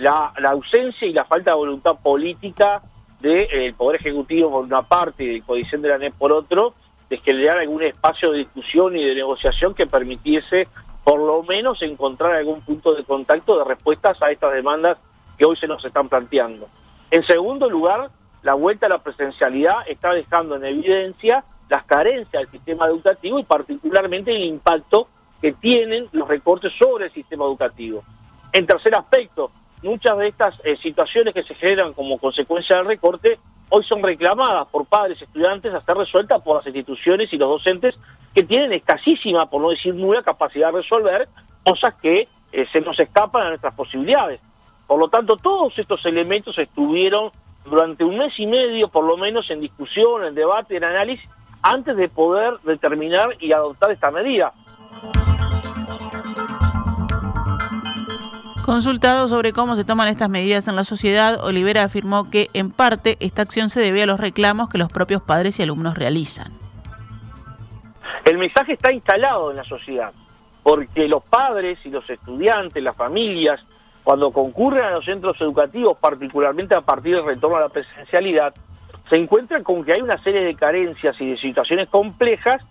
la, 0.00 0.32
ausencia 0.48 1.06
y 1.06 1.12
la 1.12 1.24
falta 1.24 1.50
de 1.50 1.56
voluntad 1.56 1.96
política 2.02 2.82
del 3.20 3.46
eh, 3.52 3.74
Poder 3.76 4.00
Ejecutivo 4.00 4.50
por 4.50 4.64
una 4.64 4.82
parte 4.82 5.24
y 5.24 5.34
de 5.34 5.42
Codicen 5.42 5.82
de 5.82 5.90
la 5.90 5.98
NEP 5.98 6.14
por 6.14 6.32
otro, 6.32 6.74
de 7.10 7.18
generar 7.18 7.58
algún 7.58 7.82
espacio 7.82 8.32
de 8.32 8.38
discusión 8.38 8.96
y 8.96 9.04
de 9.04 9.14
negociación 9.14 9.74
que 9.74 9.86
permitiese 9.86 10.68
por 11.10 11.18
lo 11.18 11.42
menos 11.42 11.82
encontrar 11.82 12.36
algún 12.36 12.60
punto 12.60 12.94
de 12.94 13.02
contacto 13.02 13.58
de 13.58 13.64
respuestas 13.64 14.22
a 14.22 14.30
estas 14.30 14.52
demandas 14.52 14.96
que 15.36 15.44
hoy 15.44 15.56
se 15.56 15.66
nos 15.66 15.84
están 15.84 16.08
planteando. 16.08 16.68
En 17.10 17.26
segundo 17.26 17.68
lugar, 17.68 18.10
la 18.44 18.54
vuelta 18.54 18.86
a 18.86 18.90
la 18.90 19.02
presencialidad 19.02 19.78
está 19.88 20.12
dejando 20.12 20.54
en 20.54 20.64
evidencia 20.64 21.42
las 21.68 21.82
carencias 21.82 22.42
del 22.42 22.50
sistema 22.52 22.86
educativo 22.86 23.40
y 23.40 23.42
particularmente 23.42 24.30
el 24.30 24.44
impacto 24.44 25.08
que 25.42 25.50
tienen 25.54 26.06
los 26.12 26.28
recortes 26.28 26.72
sobre 26.78 27.06
el 27.06 27.12
sistema 27.12 27.44
educativo. 27.44 28.04
En 28.52 28.68
tercer 28.68 28.94
aspecto, 28.94 29.50
muchas 29.82 30.16
de 30.16 30.28
estas 30.28 30.54
eh, 30.62 30.76
situaciones 30.76 31.34
que 31.34 31.42
se 31.42 31.56
generan 31.56 31.92
como 31.92 32.18
consecuencia 32.18 32.76
del 32.76 32.86
recorte 32.86 33.40
hoy 33.70 33.84
son 33.84 34.02
reclamadas 34.02 34.68
por 34.68 34.86
padres 34.86 35.20
estudiantes 35.20 35.72
a 35.72 35.80
ser 35.80 35.96
resueltas 35.96 36.42
por 36.42 36.56
las 36.56 36.66
instituciones 36.66 37.32
y 37.32 37.38
los 37.38 37.48
docentes 37.48 37.96
que 38.34 38.44
tienen 38.44 38.72
escasísima, 38.72 39.48
por 39.48 39.62
no 39.62 39.70
decir 39.70 39.94
nula, 39.94 40.22
capacidad 40.22 40.72
de 40.72 40.82
resolver 40.82 41.28
cosas 41.64 41.94
que 41.94 42.28
eh, 42.52 42.66
se 42.72 42.80
nos 42.80 42.98
escapan 42.98 43.46
a 43.46 43.48
nuestras 43.50 43.74
posibilidades. 43.74 44.40
Por 44.86 44.98
lo 44.98 45.08
tanto, 45.08 45.36
todos 45.36 45.78
estos 45.78 46.04
elementos 46.04 46.58
estuvieron 46.58 47.30
durante 47.64 48.04
un 48.04 48.18
mes 48.18 48.32
y 48.38 48.46
medio, 48.46 48.88
por 48.88 49.04
lo 49.04 49.16
menos, 49.16 49.50
en 49.50 49.60
discusión, 49.60 50.24
en 50.24 50.34
debate, 50.34 50.76
en 50.76 50.84
análisis, 50.84 51.28
antes 51.62 51.96
de 51.96 52.08
poder 52.08 52.54
determinar 52.64 53.36
y 53.38 53.52
adoptar 53.52 53.90
esta 53.90 54.10
medida. 54.10 54.52
Consultado 58.70 59.26
sobre 59.26 59.52
cómo 59.52 59.74
se 59.74 59.84
toman 59.84 60.06
estas 60.06 60.28
medidas 60.28 60.68
en 60.68 60.76
la 60.76 60.84
sociedad, 60.84 61.42
Olivera 61.42 61.82
afirmó 61.82 62.30
que, 62.30 62.46
en 62.54 62.70
parte, 62.70 63.16
esta 63.18 63.42
acción 63.42 63.68
se 63.68 63.80
debe 63.80 64.04
a 64.04 64.06
los 64.06 64.20
reclamos 64.20 64.68
que 64.68 64.78
los 64.78 64.92
propios 64.92 65.22
padres 65.22 65.58
y 65.58 65.64
alumnos 65.64 65.98
realizan. 65.98 66.52
El 68.24 68.38
mensaje 68.38 68.74
está 68.74 68.92
instalado 68.92 69.50
en 69.50 69.56
la 69.56 69.64
sociedad, 69.64 70.12
porque 70.62 71.08
los 71.08 71.24
padres 71.24 71.80
y 71.84 71.90
los 71.90 72.08
estudiantes, 72.08 72.80
las 72.80 72.94
familias, 72.94 73.60
cuando 74.04 74.30
concurren 74.30 74.84
a 74.84 74.92
los 74.92 75.04
centros 75.04 75.40
educativos, 75.40 75.98
particularmente 75.98 76.76
a 76.76 76.80
partir 76.80 77.16
del 77.16 77.24
retorno 77.24 77.56
a 77.56 77.62
la 77.62 77.70
presencialidad, 77.70 78.54
se 79.08 79.16
encuentran 79.16 79.64
con 79.64 79.84
que 79.84 79.94
hay 79.94 80.00
una 80.00 80.22
serie 80.22 80.42
de 80.42 80.54
carencias 80.54 81.20
y 81.20 81.30
de 81.30 81.38
situaciones 81.38 81.88
complejas 81.88 82.62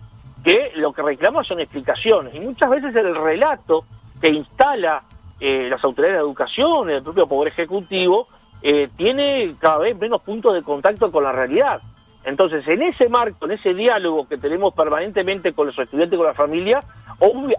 que 0.46 0.72
lo 0.76 0.94
que 0.94 1.02
reclaman 1.02 1.44
son 1.44 1.60
explicaciones. 1.60 2.34
Y 2.36 2.40
muchas 2.40 2.70
veces 2.70 2.96
el 2.96 3.16
relato 3.16 3.84
que 4.22 4.30
instala 4.30 5.04
eh, 5.40 5.68
las 5.70 5.84
autoridades 5.84 6.20
de 6.20 6.24
educación, 6.24 6.90
el 6.90 7.04
propio 7.04 7.28
Poder 7.28 7.54
Ejecutivo, 7.54 8.28
eh, 8.62 8.90
tiene 8.98 9.56
cada 9.60 9.80
vez 9.80 9.98
menos 9.98 10.22
puntos 10.22 10.54
de 10.54 10.64
contacto 10.64 11.12
con 11.12 11.24
la 11.24 11.32
realidad. 11.32 11.82
Entonces, 12.26 12.68
en 12.68 12.82
ese 12.82 13.08
marco, 13.08 13.46
en 13.46 13.52
ese 13.52 13.74
diálogo 13.74 14.28
que 14.28 14.38
tenemos 14.38 14.74
permanentemente 14.74 15.54
con 15.54 15.68
los 15.68 15.80
estudiantes 15.80 16.16
y 16.16 16.18
con 16.18 16.28
la 16.28 16.34
familia, 16.34 16.84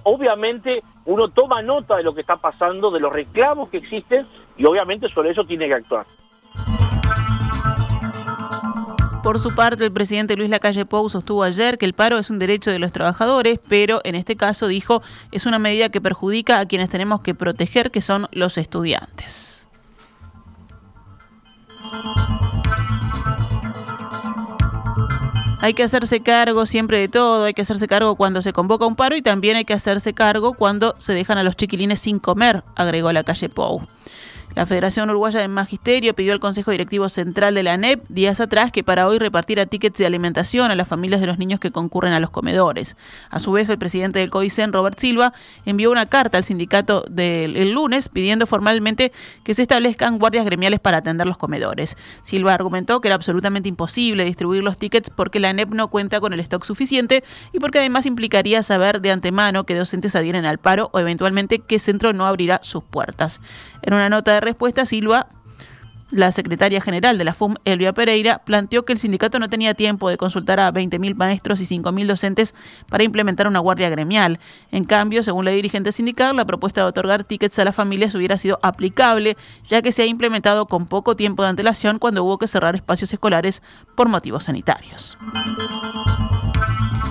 obviamente 0.04 0.82
uno 1.06 1.28
toma 1.28 1.62
nota 1.62 1.96
de 1.96 2.02
lo 2.02 2.14
que 2.14 2.20
está 2.20 2.36
pasando, 2.36 2.90
de 2.90 3.00
los 3.00 3.12
reclamos 3.12 3.70
que 3.70 3.78
existen 3.78 4.26
y 4.56 4.64
obviamente 4.64 5.08
sobre 5.08 5.30
eso 5.30 5.44
tiene 5.44 5.66
que 5.66 5.74
actuar. 5.74 6.06
Por 9.22 9.38
su 9.38 9.54
parte, 9.54 9.84
el 9.84 9.92
presidente 9.92 10.34
Luis 10.34 10.48
Lacalle 10.48 10.86
Pou 10.86 11.08
sostuvo 11.10 11.42
ayer 11.42 11.76
que 11.76 11.84
el 11.84 11.92
paro 11.92 12.18
es 12.18 12.30
un 12.30 12.38
derecho 12.38 12.70
de 12.70 12.78
los 12.78 12.90
trabajadores, 12.90 13.60
pero 13.68 14.00
en 14.04 14.14
este 14.14 14.34
caso 14.34 14.66
dijo 14.66 15.02
es 15.30 15.44
una 15.44 15.58
medida 15.58 15.90
que 15.90 16.00
perjudica 16.00 16.58
a 16.58 16.66
quienes 16.66 16.88
tenemos 16.88 17.20
que 17.20 17.34
proteger, 17.34 17.90
que 17.90 18.00
son 18.00 18.28
los 18.32 18.56
estudiantes. 18.56 19.68
Hay 25.62 25.74
que 25.74 25.82
hacerse 25.82 26.20
cargo 26.20 26.64
siempre 26.64 26.98
de 26.98 27.08
todo, 27.08 27.44
hay 27.44 27.52
que 27.52 27.60
hacerse 27.60 27.86
cargo 27.86 28.16
cuando 28.16 28.40
se 28.40 28.54
convoca 28.54 28.86
un 28.86 28.96
paro 28.96 29.16
y 29.16 29.22
también 29.22 29.56
hay 29.56 29.66
que 29.66 29.74
hacerse 29.74 30.14
cargo 30.14 30.54
cuando 30.54 30.94
se 30.98 31.12
dejan 31.12 31.36
a 31.36 31.42
los 31.42 31.56
chiquilines 31.56 32.00
sin 32.00 32.18
comer, 32.18 32.64
agregó 32.74 33.12
la 33.12 33.24
calle 33.24 33.50
Pou. 33.50 33.82
La 34.56 34.66
Federación 34.66 35.08
Uruguaya 35.08 35.40
de 35.40 35.46
Magisterio 35.46 36.12
pidió 36.14 36.32
al 36.32 36.40
Consejo 36.40 36.72
Directivo 36.72 37.08
Central 37.08 37.54
de 37.54 37.62
la 37.62 37.74
ANEP 37.74 38.04
días 38.08 38.40
atrás 38.40 38.72
que 38.72 38.82
para 38.82 39.06
hoy 39.06 39.18
repartiera 39.18 39.64
tickets 39.64 39.96
de 39.96 40.06
alimentación 40.06 40.72
a 40.72 40.74
las 40.74 40.88
familias 40.88 41.20
de 41.20 41.28
los 41.28 41.38
niños 41.38 41.60
que 41.60 41.70
concurren 41.70 42.12
a 42.14 42.20
los 42.20 42.30
comedores. 42.30 42.96
A 43.30 43.38
su 43.38 43.52
vez, 43.52 43.68
el 43.68 43.78
presidente 43.78 44.18
del 44.18 44.30
CODICEN, 44.30 44.72
Robert 44.72 44.98
Silva, 44.98 45.32
envió 45.66 45.90
una 45.92 46.06
carta 46.06 46.36
al 46.36 46.42
sindicato 46.42 47.04
del 47.08 47.70
lunes 47.70 48.08
pidiendo 48.08 48.44
formalmente 48.44 49.12
que 49.44 49.54
se 49.54 49.62
establezcan 49.62 50.18
guardias 50.18 50.44
gremiales 50.44 50.80
para 50.80 50.98
atender 50.98 51.28
los 51.28 51.36
comedores. 51.36 51.96
Silva 52.24 52.52
argumentó 52.52 53.00
que 53.00 53.06
era 53.06 53.14
absolutamente 53.14 53.68
imposible 53.68 54.24
distribuir 54.24 54.64
los 54.64 54.78
tickets 54.78 55.10
porque 55.10 55.38
la 55.38 55.50
ANEP 55.50 55.70
no 55.70 55.88
cuenta 55.88 56.20
con 56.20 56.32
el 56.32 56.40
stock 56.40 56.64
suficiente 56.64 57.22
y 57.52 57.60
porque 57.60 57.78
además 57.78 58.04
implicaría 58.04 58.64
saber 58.64 59.00
de 59.00 59.12
antemano 59.12 59.62
que 59.62 59.76
docentes 59.76 60.16
adhieren 60.16 60.44
al 60.44 60.58
paro 60.58 60.90
o 60.92 60.98
eventualmente 60.98 61.60
qué 61.60 61.78
centro 61.78 62.12
no 62.12 62.26
abrirá 62.26 62.58
sus 62.64 62.82
puertas. 62.82 63.40
En 63.82 63.94
una 63.94 64.08
nota 64.08 64.34
de 64.34 64.40
respuesta, 64.40 64.86
Silva 64.86 65.28
la 66.10 66.32
secretaria 66.32 66.80
general 66.80 67.18
de 67.18 67.24
la 67.24 67.34
FUM, 67.34 67.54
Elvia 67.64 67.92
Pereira, 67.92 68.38
planteó 68.44 68.84
que 68.84 68.92
el 68.92 68.98
sindicato 68.98 69.38
no 69.38 69.48
tenía 69.48 69.74
tiempo 69.74 70.08
de 70.08 70.16
consultar 70.16 70.58
a 70.58 70.72
20.000 70.72 71.14
maestros 71.14 71.60
y 71.60 71.66
5.000 71.66 72.06
docentes 72.06 72.54
para 72.88 73.04
implementar 73.04 73.46
una 73.46 73.60
guardia 73.60 73.88
gremial. 73.90 74.40
En 74.72 74.84
cambio, 74.84 75.22
según 75.22 75.44
la 75.44 75.52
dirigente 75.52 75.92
sindical, 75.92 76.36
la 76.36 76.44
propuesta 76.44 76.80
de 76.80 76.88
otorgar 76.88 77.22
tickets 77.22 77.58
a 77.60 77.64
las 77.64 77.76
familias 77.76 78.14
hubiera 78.14 78.38
sido 78.38 78.58
aplicable, 78.62 79.36
ya 79.68 79.82
que 79.82 79.92
se 79.92 80.02
ha 80.02 80.06
implementado 80.06 80.66
con 80.66 80.86
poco 80.86 81.14
tiempo 81.14 81.44
de 81.44 81.50
antelación 81.50 82.00
cuando 82.00 82.24
hubo 82.24 82.38
que 82.38 82.48
cerrar 82.48 82.74
espacios 82.74 83.12
escolares 83.12 83.62
por 83.94 84.08
motivos 84.08 84.44
sanitarios. 84.44 85.16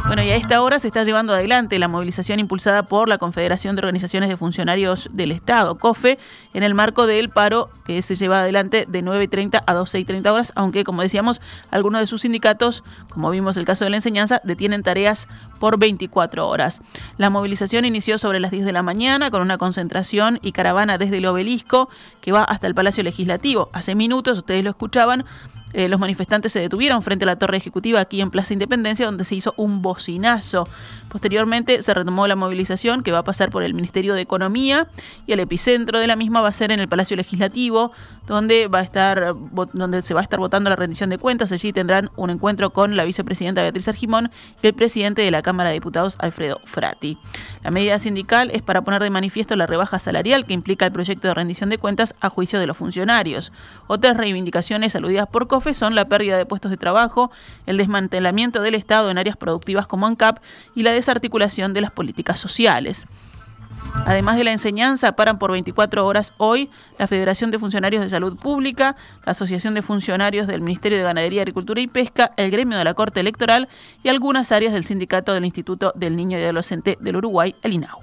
Bueno, 0.10 0.24
y 0.24 0.32
a 0.32 0.38
esta 0.38 0.64
hora 0.64 0.80
se 0.80 0.88
está 0.88 1.04
llevando 1.04 1.34
adelante 1.34 1.78
la 1.78 1.88
movilización 1.88 2.40
impulsada 2.40 2.82
por 2.82 3.08
la 3.08 3.20
Confederación 3.20 3.76
de 3.76 3.82
Organizaciones 3.82 4.28
de 4.28 4.38
Funcionarios 4.38 5.08
del 5.14 5.32
Estado, 5.32 5.78
COFE, 5.78 6.18
en 6.56 6.64
el 6.64 6.74
marco 6.74 7.06
del 7.06 7.30
paro 7.30 7.70
que 7.86 8.02
se 8.02 8.16
lleva 8.16 8.40
adelante 8.40 8.88
de 8.90 9.04
9.30 9.04 9.62
a 9.68 9.76
12.30 9.76 10.32
horas, 10.32 10.52
aunque, 10.56 10.84
como 10.84 11.04
decíamos, 11.04 11.42
algunos 11.70 12.02
de 12.02 12.08
sus 12.08 12.24
sindicatos, 12.24 12.84
como 13.12 13.30
vimos 13.30 13.56
el 13.58 13.66
caso 13.66 13.84
de 13.84 13.92
la 13.92 13.98
enseñanza, 13.98 14.42
detienen 14.44 14.82
tareas 14.82 15.28
por 15.60 15.78
24 15.78 16.48
horas. 16.48 16.82
La 17.20 17.30
movilización 17.30 17.86
inició 17.86 18.18
sobre 18.18 18.40
las 18.40 18.50
10 18.50 18.66
de 18.66 18.72
la 18.72 18.82
mañana 18.82 19.30
con 19.30 19.44
una 19.44 19.60
concentración 19.60 20.40
y 20.42 20.54
caravana 20.54 20.98
desde 20.98 21.20
el 21.20 21.28
obelisco 21.28 21.88
que 22.20 22.32
va 22.32 22.44
hasta 22.44 22.66
el 22.66 22.74
Palacio 22.74 23.04
Legislativo. 23.04 23.70
Hace 23.74 23.94
minutos, 23.94 24.40
ustedes 24.40 24.64
lo 24.64 24.72
escuchaban, 24.72 25.24
eh, 25.74 25.88
los 25.88 26.00
manifestantes 26.00 26.52
se 26.52 26.60
detuvieron 26.60 27.02
frente 27.04 27.26
a 27.26 27.28
la 27.28 27.38
torre 27.38 27.58
ejecutiva 27.58 28.00
aquí 28.00 28.22
en 28.22 28.32
Plaza 28.32 28.54
Independencia, 28.54 29.06
donde 29.06 29.26
se 29.26 29.36
hizo 29.36 29.54
un 29.58 29.82
bocinazo. 29.82 30.68
Posteriormente 31.10 31.82
se 31.82 31.94
retomó 31.94 32.28
la 32.28 32.36
movilización 32.36 33.02
que 33.02 33.12
va 33.12 33.20
a 33.20 33.24
pasar 33.24 33.50
por 33.50 33.64
el 33.64 33.74
Ministerio 33.74 34.14
de 34.14 34.22
Economía 34.22 34.88
y 35.26 35.34
el 35.34 35.40
epicentro 35.40 36.00
de 36.00 36.08
la 36.08 36.16
misma 36.16 36.42
va 36.42 36.50
a 36.50 36.54
ser 36.54 36.72
en 36.72 36.80
el 36.80 36.88
Palacio 36.88 37.18
Legislativo, 37.18 37.92
donde 38.28 38.68
va 38.68 38.80
a 38.80 38.84
estar 38.84 39.34
donde 39.74 40.02
se 40.04 40.14
va 40.14 40.20
a 40.20 40.24
estar 40.24 40.40
votando 40.40 40.70
la 40.70 40.76
rendición 40.76 41.10
de 41.10 41.18
cuentas. 41.18 41.52
Allí 41.52 41.74
tendrán 41.74 42.12
un 42.16 42.30
encuentro 42.30 42.70
con 42.72 42.96
la 42.96 43.06
vicepresidenta 43.06 43.64
Beatriz 43.64 43.88
Argimón 43.88 44.30
y 44.62 44.68
el 44.68 44.74
presidente 44.74 45.24
de 45.24 45.32
la 45.32 45.42
Cámara 45.42 45.70
de 45.70 45.76
Diputados 45.76 46.16
Alfredo 46.20 46.62
Frati. 46.66 47.18
La 47.64 47.72
medida 47.72 47.98
sindical 47.98 48.52
es 48.54 48.62
para 48.62 48.84
poner 48.84 49.02
de 49.02 49.10
manifiesto 49.10 49.56
la 49.56 49.66
rebaja 49.66 49.98
salarial 50.00 50.46
que 50.46 50.54
implica 50.54 50.86
el 50.86 50.92
proyecto 50.92 51.28
de 51.28 51.34
rendición 51.34 51.70
de 51.70 51.78
cuentas 51.80 52.16
a 52.22 52.30
juicio 52.30 52.60
de 52.60 52.68
los 52.68 52.78
funcionarios. 52.78 53.52
Otras 53.88 54.16
reivindicaciones 54.16 54.96
aludidas 54.96 55.28
por 55.28 55.48
Son 55.74 55.94
la 55.94 56.06
pérdida 56.06 56.38
de 56.38 56.46
puestos 56.46 56.72
de 56.72 56.78
trabajo, 56.78 57.32
el 57.66 57.78
desmantelamiento 57.78 58.62
del 58.62 58.76
Estado 58.76 59.12
en 59.12 59.18
áreas 59.18 59.38
productivas 59.38 59.88
como 59.88 60.08
ANCAP 60.08 60.40
y 60.74 60.84
la 60.84 60.92
desarticulación 60.92 61.74
de 61.74 61.82
las 61.82 61.92
políticas 61.92 62.40
sociales. 62.40 63.06
Además 64.06 64.38
de 64.38 64.44
la 64.44 64.52
enseñanza, 64.52 65.14
paran 65.14 65.38
por 65.38 65.52
24 65.52 66.06
horas 66.06 66.34
hoy 66.38 66.70
la 66.98 67.08
Federación 67.08 67.52
de 67.52 67.60
Funcionarios 67.60 68.04
de 68.04 68.10
Salud 68.10 68.38
Pública, 68.38 68.96
la 69.26 69.34
Asociación 69.34 69.74
de 69.74 69.82
Funcionarios 69.82 70.48
del 70.48 70.62
Ministerio 70.62 70.98
de 70.98 71.04
Ganadería, 71.04 71.42
Agricultura 71.42 71.82
y 71.82 71.88
Pesca, 71.88 72.32
el 72.38 72.52
Gremio 72.52 72.78
de 72.78 72.84
la 72.84 72.94
Corte 72.94 73.20
Electoral 73.20 73.68
y 74.04 74.10
algunas 74.10 74.52
áreas 74.52 74.74
del 74.74 74.86
Sindicato 74.86 75.34
del 75.34 75.46
Instituto 75.46 75.92
del 75.96 76.16
Niño 76.16 76.40
y 76.40 76.44
Adolescente 76.44 76.98
del 77.00 77.18
Uruguay, 77.18 77.56
el 77.62 77.74
INAU. 77.74 78.00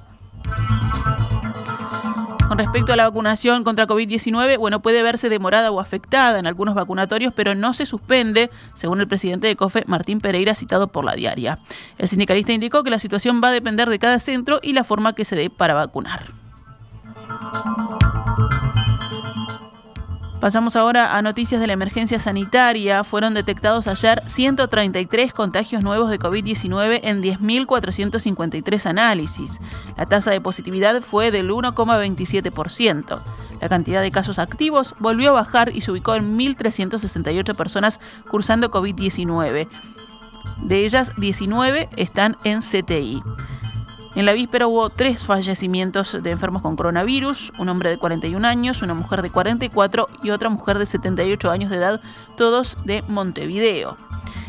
Con 2.48 2.58
respecto 2.58 2.92
a 2.92 2.96
la 2.96 3.04
vacunación 3.04 3.64
contra 3.64 3.86
COVID-19, 3.86 4.58
bueno, 4.58 4.80
puede 4.80 5.02
verse 5.02 5.28
demorada 5.28 5.70
o 5.70 5.80
afectada 5.80 6.38
en 6.38 6.46
algunos 6.46 6.74
vacunatorios, 6.74 7.32
pero 7.34 7.54
no 7.54 7.74
se 7.74 7.86
suspende, 7.86 8.50
según 8.74 9.00
el 9.00 9.08
presidente 9.08 9.48
de 9.48 9.56
COFE, 9.56 9.82
Martín 9.86 10.20
Pereira, 10.20 10.54
citado 10.54 10.86
por 10.88 11.04
la 11.04 11.14
diaria. 11.14 11.58
El 11.98 12.08
sindicalista 12.08 12.52
indicó 12.52 12.84
que 12.84 12.90
la 12.90 13.00
situación 13.00 13.40
va 13.42 13.48
a 13.48 13.52
depender 13.52 13.90
de 13.90 13.98
cada 13.98 14.18
centro 14.20 14.60
y 14.62 14.74
la 14.74 14.84
forma 14.84 15.12
que 15.14 15.24
se 15.24 15.34
dé 15.34 15.50
para 15.50 15.74
vacunar. 15.74 16.26
Pasamos 20.40 20.76
ahora 20.76 21.16
a 21.16 21.22
noticias 21.22 21.60
de 21.60 21.66
la 21.66 21.72
emergencia 21.72 22.20
sanitaria. 22.20 23.04
Fueron 23.04 23.32
detectados 23.32 23.86
ayer 23.86 24.20
133 24.26 25.32
contagios 25.32 25.82
nuevos 25.82 26.10
de 26.10 26.18
COVID-19 26.18 27.00
en 27.02 27.22
10.453 27.22 28.86
análisis. 28.86 29.60
La 29.96 30.04
tasa 30.04 30.30
de 30.30 30.42
positividad 30.42 31.00
fue 31.00 31.30
del 31.30 31.50
1,27%. 31.50 33.22
La 33.62 33.68
cantidad 33.70 34.02
de 34.02 34.10
casos 34.10 34.38
activos 34.38 34.94
volvió 34.98 35.30
a 35.30 35.40
bajar 35.40 35.74
y 35.74 35.80
se 35.80 35.90
ubicó 35.90 36.14
en 36.14 36.38
1.368 36.38 37.56
personas 37.56 37.98
cursando 38.30 38.70
COVID-19. 38.70 39.68
De 40.62 40.84
ellas, 40.84 41.12
19 41.16 41.88
están 41.96 42.36
en 42.44 42.60
CTI. 42.60 43.22
En 44.16 44.24
la 44.24 44.32
víspera 44.32 44.66
hubo 44.66 44.88
tres 44.88 45.26
fallecimientos 45.26 46.16
de 46.22 46.30
enfermos 46.30 46.62
con 46.62 46.74
coronavirus, 46.74 47.52
un 47.58 47.68
hombre 47.68 47.90
de 47.90 47.98
41 47.98 48.48
años, 48.48 48.80
una 48.80 48.94
mujer 48.94 49.20
de 49.20 49.28
44 49.28 50.08
y 50.22 50.30
otra 50.30 50.48
mujer 50.48 50.78
de 50.78 50.86
78 50.86 51.50
años 51.50 51.68
de 51.68 51.76
edad, 51.76 52.00
todos 52.34 52.78
de 52.86 53.04
Montevideo. 53.08 53.98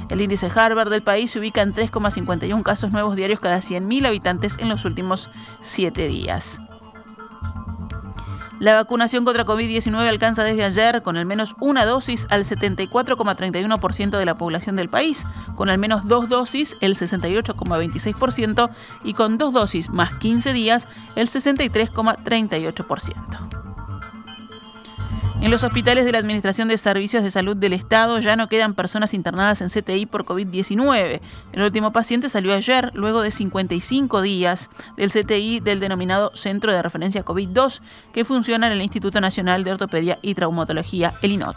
El 0.10 0.22
índice 0.22 0.50
Harvard 0.56 0.90
del 0.90 1.04
país 1.04 1.32
se 1.32 1.40
ubica 1.40 1.62
en 1.62 1.76
3,51 1.76 2.64
casos 2.64 2.94
nuevos 2.94 3.18
diarios 3.18 3.42
cada 3.42 3.58
100.000 3.58 4.08
habitantes 4.08 4.56
en 4.58 4.70
los 4.70 4.86
últimos 4.86 5.30
siete 5.60 6.08
días. 6.08 6.62
La 8.60 8.74
vacunación 8.74 9.24
contra 9.24 9.46
COVID-19 9.46 10.08
alcanza 10.08 10.44
desde 10.44 10.64
ayer 10.64 11.04
con 11.04 11.16
al 11.18 11.26
menos 11.26 11.56
una 11.60 11.86
dosis 11.86 12.26
al 12.30 12.44
74,31% 12.44 14.18
de 14.18 14.26
la 14.26 14.36
población 14.36 14.76
del 14.76 14.90
país, 14.90 15.28
con 15.56 15.70
al 15.70 15.78
menos 15.78 16.08
dos 16.08 16.28
dosis 16.28 16.76
el 16.82 16.96
68,26% 16.96 18.72
y 19.04 19.14
con 19.14 19.38
dos 19.38 19.54
dosis 19.54 19.90
más 19.90 20.16
15 20.16 20.54
días 20.54 20.88
el 21.16 21.30
63,38%. 21.30 23.67
En 25.40 25.52
los 25.52 25.64
hospitales 25.64 26.04
de 26.04 26.12
la 26.12 26.18
Administración 26.18 26.68
de 26.68 26.78
Servicios 26.78 27.22
de 27.22 27.30
Salud 27.30 27.56
del 27.56 27.74
Estado 27.74 28.20
ya 28.20 28.36
no 28.36 28.50
quedan 28.50 28.74
personas 28.74 29.14
internadas 29.14 29.62
en 29.62 29.70
CTI 29.70 30.08
por 30.08 30.26
COVID-19. 30.26 31.22
El 31.54 31.62
último 31.62 31.92
paciente 31.92 32.28
salió 32.28 32.56
ayer, 32.56 32.92
luego 32.96 33.22
de 33.22 33.30
55 33.30 34.22
días, 34.24 34.72
del 34.98 35.12
CTI 35.12 35.60
del 35.60 35.80
denominado 35.80 36.32
Centro 36.34 36.74
de 36.74 36.82
Referencia 36.82 37.24
COVID-2, 37.24 37.82
que 38.14 38.26
funciona 38.26 38.66
en 38.66 38.74
el 38.74 38.82
Instituto 38.82 39.22
Nacional 39.22 39.64
de 39.64 39.74
Ortopedia 39.74 40.18
y 40.24 40.34
Traumatología, 40.34 41.14
el 41.22 41.34
INOT. 41.34 41.56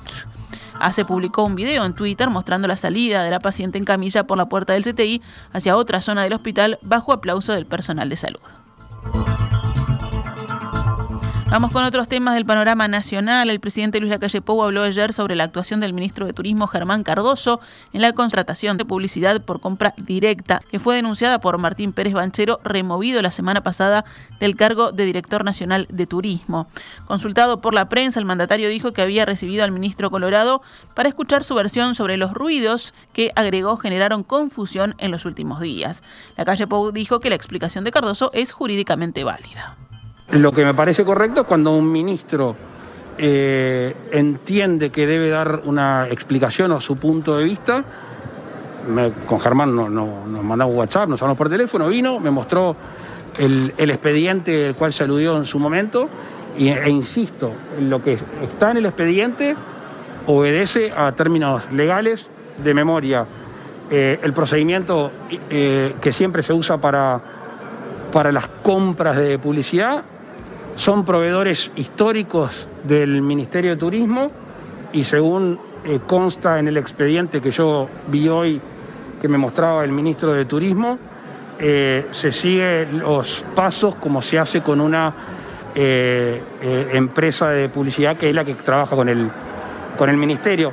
Hace 0.78 1.06
publicó 1.06 1.44
un 1.44 1.54
video 1.54 1.84
en 1.84 1.94
Twitter 1.94 2.28
mostrando 2.28 2.68
la 2.68 2.76
salida 2.76 3.24
de 3.24 3.30
la 3.30 3.40
paciente 3.40 3.78
en 3.78 3.84
camilla 3.84 4.24
por 4.24 4.36
la 4.36 4.48
puerta 4.48 4.74
del 4.74 4.84
CTI 4.84 5.22
hacia 5.52 5.76
otra 5.76 6.02
zona 6.02 6.22
del 6.22 6.34
hospital 6.34 6.78
bajo 6.82 7.12
aplauso 7.12 7.54
del 7.54 7.66
personal 7.66 8.08
de 8.10 8.16
salud. 8.16 8.40
Vamos 11.50 11.72
con 11.72 11.82
otros 11.82 12.06
temas 12.06 12.34
del 12.34 12.46
panorama 12.46 12.86
nacional. 12.86 13.50
El 13.50 13.58
presidente 13.58 13.98
Luis 13.98 14.12
Lacalle 14.12 14.40
Pou 14.40 14.62
habló 14.62 14.84
ayer 14.84 15.12
sobre 15.12 15.34
la 15.34 15.42
actuación 15.42 15.80
del 15.80 15.92
ministro 15.92 16.24
de 16.24 16.32
Turismo 16.32 16.68
Germán 16.68 17.02
Cardoso 17.02 17.60
en 17.92 18.02
la 18.02 18.12
contratación 18.12 18.76
de 18.76 18.84
publicidad 18.84 19.42
por 19.42 19.60
compra 19.60 19.92
directa, 20.00 20.62
que 20.70 20.78
fue 20.78 20.94
denunciada 20.94 21.40
por 21.40 21.58
Martín 21.58 21.92
Pérez 21.92 22.12
Banchero, 22.12 22.60
removido 22.62 23.20
la 23.20 23.32
semana 23.32 23.64
pasada 23.64 24.04
del 24.38 24.54
cargo 24.54 24.92
de 24.92 25.04
director 25.04 25.44
nacional 25.44 25.88
de 25.90 26.06
Turismo. 26.06 26.68
Consultado 27.06 27.60
por 27.60 27.74
la 27.74 27.88
prensa, 27.88 28.20
el 28.20 28.26
mandatario 28.26 28.68
dijo 28.68 28.92
que 28.92 29.02
había 29.02 29.26
recibido 29.26 29.64
al 29.64 29.72
ministro 29.72 30.08
Colorado 30.08 30.62
para 30.94 31.08
escuchar 31.08 31.42
su 31.42 31.56
versión 31.56 31.96
sobre 31.96 32.16
los 32.16 32.32
ruidos 32.32 32.94
que 33.12 33.32
agregó 33.34 33.76
generaron 33.76 34.22
confusión 34.22 34.94
en 34.98 35.10
los 35.10 35.24
últimos 35.24 35.60
días. 35.60 36.04
La 36.36 36.44
calle 36.44 36.68
Pou 36.68 36.92
dijo 36.92 37.18
que 37.18 37.28
la 37.28 37.34
explicación 37.34 37.82
de 37.82 37.90
Cardoso 37.90 38.30
es 38.34 38.52
jurídicamente 38.52 39.24
válida. 39.24 39.76
Lo 40.32 40.52
que 40.52 40.64
me 40.64 40.74
parece 40.74 41.04
correcto 41.04 41.40
es 41.40 41.46
cuando 41.46 41.74
un 41.74 41.90
ministro 41.90 42.54
eh, 43.18 43.94
entiende 44.12 44.90
que 44.90 45.04
debe 45.06 45.28
dar 45.28 45.62
una 45.64 46.06
explicación 46.08 46.70
o 46.70 46.80
su 46.80 46.96
punto 46.96 47.36
de 47.36 47.44
vista. 47.44 47.84
con 49.26 49.40
Germán 49.40 49.74
no, 49.74 49.88
nos 49.88 50.44
mandamos 50.44 50.74
WhatsApp, 50.74 51.08
nos 51.08 51.20
hablamos 51.20 51.36
por 51.36 51.50
teléfono, 51.50 51.88
vino, 51.88 52.20
me 52.20 52.30
mostró 52.30 52.76
el, 53.38 53.72
expediente 53.76 54.68
el 54.68 54.74
cual 54.76 54.92
se 54.92 55.02
aludió 55.02 55.36
en 55.36 55.46
su 55.46 55.58
momento 55.58 56.08
y, 56.56 56.68
e 56.68 56.88
insisto, 56.88 57.52
lo 57.80 58.02
que 58.02 58.12
está 58.12 58.70
en 58.70 58.76
el 58.76 58.86
expediente 58.86 59.56
obedece 60.26 60.92
a 60.96 61.10
términos 61.10 61.70
legales 61.72 62.30
de 62.62 62.72
memoria. 62.72 63.26
Eh, 63.90 64.20
el 64.22 64.32
procedimiento 64.32 65.10
eh, 65.50 65.92
que 66.00 66.12
siempre 66.12 66.44
se 66.44 66.52
usa 66.52 66.78
para, 66.78 67.20
para 68.12 68.30
las 68.30 68.46
compras 68.62 69.16
de 69.16 69.36
publicidad 69.36 70.04
son 70.76 71.04
proveedores 71.04 71.70
históricos 71.76 72.68
del 72.84 73.22
Ministerio 73.22 73.70
de 73.70 73.76
Turismo 73.76 74.30
y 74.92 75.04
según 75.04 75.58
eh, 75.84 76.00
consta 76.06 76.58
en 76.58 76.68
el 76.68 76.76
expediente 76.76 77.40
que 77.40 77.50
yo 77.50 77.88
vi 78.08 78.28
hoy 78.28 78.60
que 79.20 79.28
me 79.28 79.38
mostraba 79.38 79.84
el 79.84 79.92
ministro 79.92 80.32
de 80.32 80.44
Turismo, 80.46 80.98
eh, 81.58 82.06
se 82.10 82.32
sigue 82.32 82.86
los 82.90 83.44
pasos 83.54 83.94
como 83.96 84.22
se 84.22 84.38
hace 84.38 84.62
con 84.62 84.80
una 84.80 85.12
eh, 85.74 86.42
empresa 86.92 87.50
de 87.50 87.68
publicidad 87.68 88.16
que 88.16 88.30
es 88.30 88.34
la 88.34 88.44
que 88.44 88.54
trabaja 88.54 88.96
con 88.96 89.08
el, 89.08 89.30
con 89.98 90.08
el 90.08 90.16
ministerio. 90.16 90.72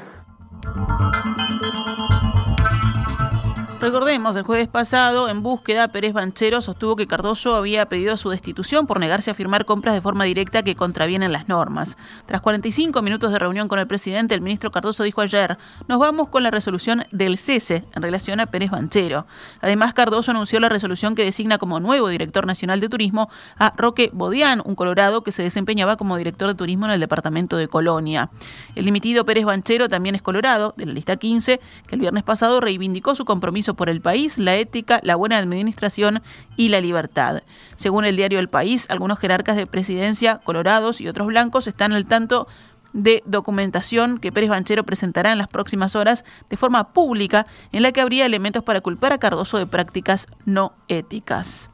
Recordemos, 3.87 4.35
el 4.35 4.43
jueves 4.43 4.67
pasado, 4.67 5.29
en 5.29 5.41
búsqueda, 5.41 5.87
Pérez 5.87 6.11
Banchero 6.11 6.61
sostuvo 6.61 6.97
que 6.97 7.07
Cardoso 7.07 7.55
había 7.55 7.85
pedido 7.85 8.17
su 8.17 8.29
destitución 8.29 8.85
por 8.85 8.99
negarse 8.99 9.31
a 9.31 9.33
firmar 9.33 9.63
compras 9.63 9.95
de 9.95 10.01
forma 10.01 10.25
directa 10.25 10.61
que 10.61 10.75
contravienen 10.75 11.31
las 11.31 11.47
normas. 11.47 11.97
Tras 12.25 12.41
45 12.41 13.01
minutos 13.01 13.31
de 13.31 13.39
reunión 13.39 13.69
con 13.69 13.79
el 13.79 13.87
presidente, 13.87 14.35
el 14.35 14.41
ministro 14.41 14.71
Cardoso 14.71 15.03
dijo 15.03 15.21
ayer, 15.21 15.57
nos 15.87 15.99
vamos 15.99 16.27
con 16.27 16.43
la 16.43 16.51
resolución 16.51 17.05
del 17.11 17.37
cese 17.37 17.85
en 17.95 18.03
relación 18.03 18.41
a 18.41 18.47
Pérez 18.47 18.71
Banchero. 18.71 19.25
Además, 19.61 19.93
Cardoso 19.93 20.31
anunció 20.31 20.59
la 20.59 20.67
resolución 20.67 21.15
que 21.15 21.23
designa 21.23 21.57
como 21.57 21.79
nuevo 21.79 22.09
director 22.09 22.45
nacional 22.45 22.81
de 22.81 22.89
turismo 22.89 23.29
a 23.57 23.71
Roque 23.77 24.09
Bodián, 24.11 24.61
un 24.65 24.75
colorado 24.75 25.23
que 25.23 25.31
se 25.31 25.43
desempeñaba 25.43 25.95
como 25.95 26.17
director 26.17 26.49
de 26.49 26.55
turismo 26.55 26.87
en 26.87 26.91
el 26.91 26.99
departamento 26.99 27.55
de 27.55 27.69
Colonia. 27.69 28.31
El 28.75 28.83
dimitido 28.83 29.25
Pérez 29.25 29.45
Banchero 29.45 29.87
también 29.87 30.15
es 30.15 30.21
colorado, 30.21 30.73
de 30.75 30.87
la 30.87 30.91
lista 30.91 31.15
15, 31.15 31.61
que 31.87 31.95
el 31.95 32.01
viernes 32.01 32.25
pasado 32.25 32.59
reivindicó 32.59 33.15
su 33.15 33.23
compromiso 33.23 33.76
por 33.77 33.89
el 33.89 34.01
país, 34.01 34.37
la 34.37 34.57
ética, 34.57 34.99
la 35.03 35.15
buena 35.15 35.37
administración 35.37 36.21
y 36.57 36.67
la 36.67 36.81
libertad. 36.81 37.43
Según 37.77 38.03
el 38.03 38.17
diario 38.17 38.39
El 38.39 38.49
País, 38.49 38.87
algunos 38.89 39.19
jerarcas 39.19 39.55
de 39.55 39.65
presidencia, 39.65 40.39
colorados 40.39 40.99
y 40.99 41.07
otros 41.07 41.27
blancos, 41.27 41.67
están 41.67 41.93
al 41.93 42.05
tanto 42.05 42.47
de 42.91 43.23
documentación 43.25 44.17
que 44.17 44.31
Pérez 44.31 44.49
Banchero 44.49 44.83
presentará 44.83 45.31
en 45.31 45.37
las 45.37 45.47
próximas 45.47 45.95
horas 45.95 46.25
de 46.49 46.57
forma 46.57 46.93
pública 46.93 47.45
en 47.71 47.83
la 47.83 47.91
que 47.91 48.01
habría 48.01 48.25
elementos 48.25 48.63
para 48.63 48.81
culpar 48.81 49.13
a 49.13 49.19
Cardoso 49.19 49.57
de 49.57 49.67
prácticas 49.67 50.27
no 50.45 50.73
éticas. 50.87 51.69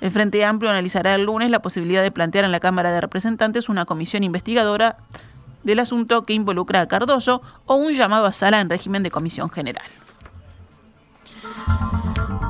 El 0.00 0.10
Frente 0.10 0.44
Amplio 0.44 0.70
analizará 0.70 1.14
el 1.14 1.24
lunes 1.24 1.50
la 1.50 1.62
posibilidad 1.62 2.02
de 2.02 2.10
plantear 2.10 2.44
en 2.44 2.52
la 2.52 2.60
Cámara 2.60 2.92
de 2.92 3.00
Representantes 3.00 3.68
una 3.68 3.84
comisión 3.84 4.24
investigadora 4.24 4.96
del 5.62 5.78
asunto 5.78 6.24
que 6.24 6.32
involucra 6.32 6.80
a 6.80 6.88
Cardoso 6.88 7.42
o 7.66 7.74
un 7.74 7.94
llamado 7.94 8.26
a 8.26 8.32
sala 8.32 8.60
en 8.60 8.70
régimen 8.70 9.02
de 9.02 9.10
comisión 9.10 9.50
general. 9.50 9.84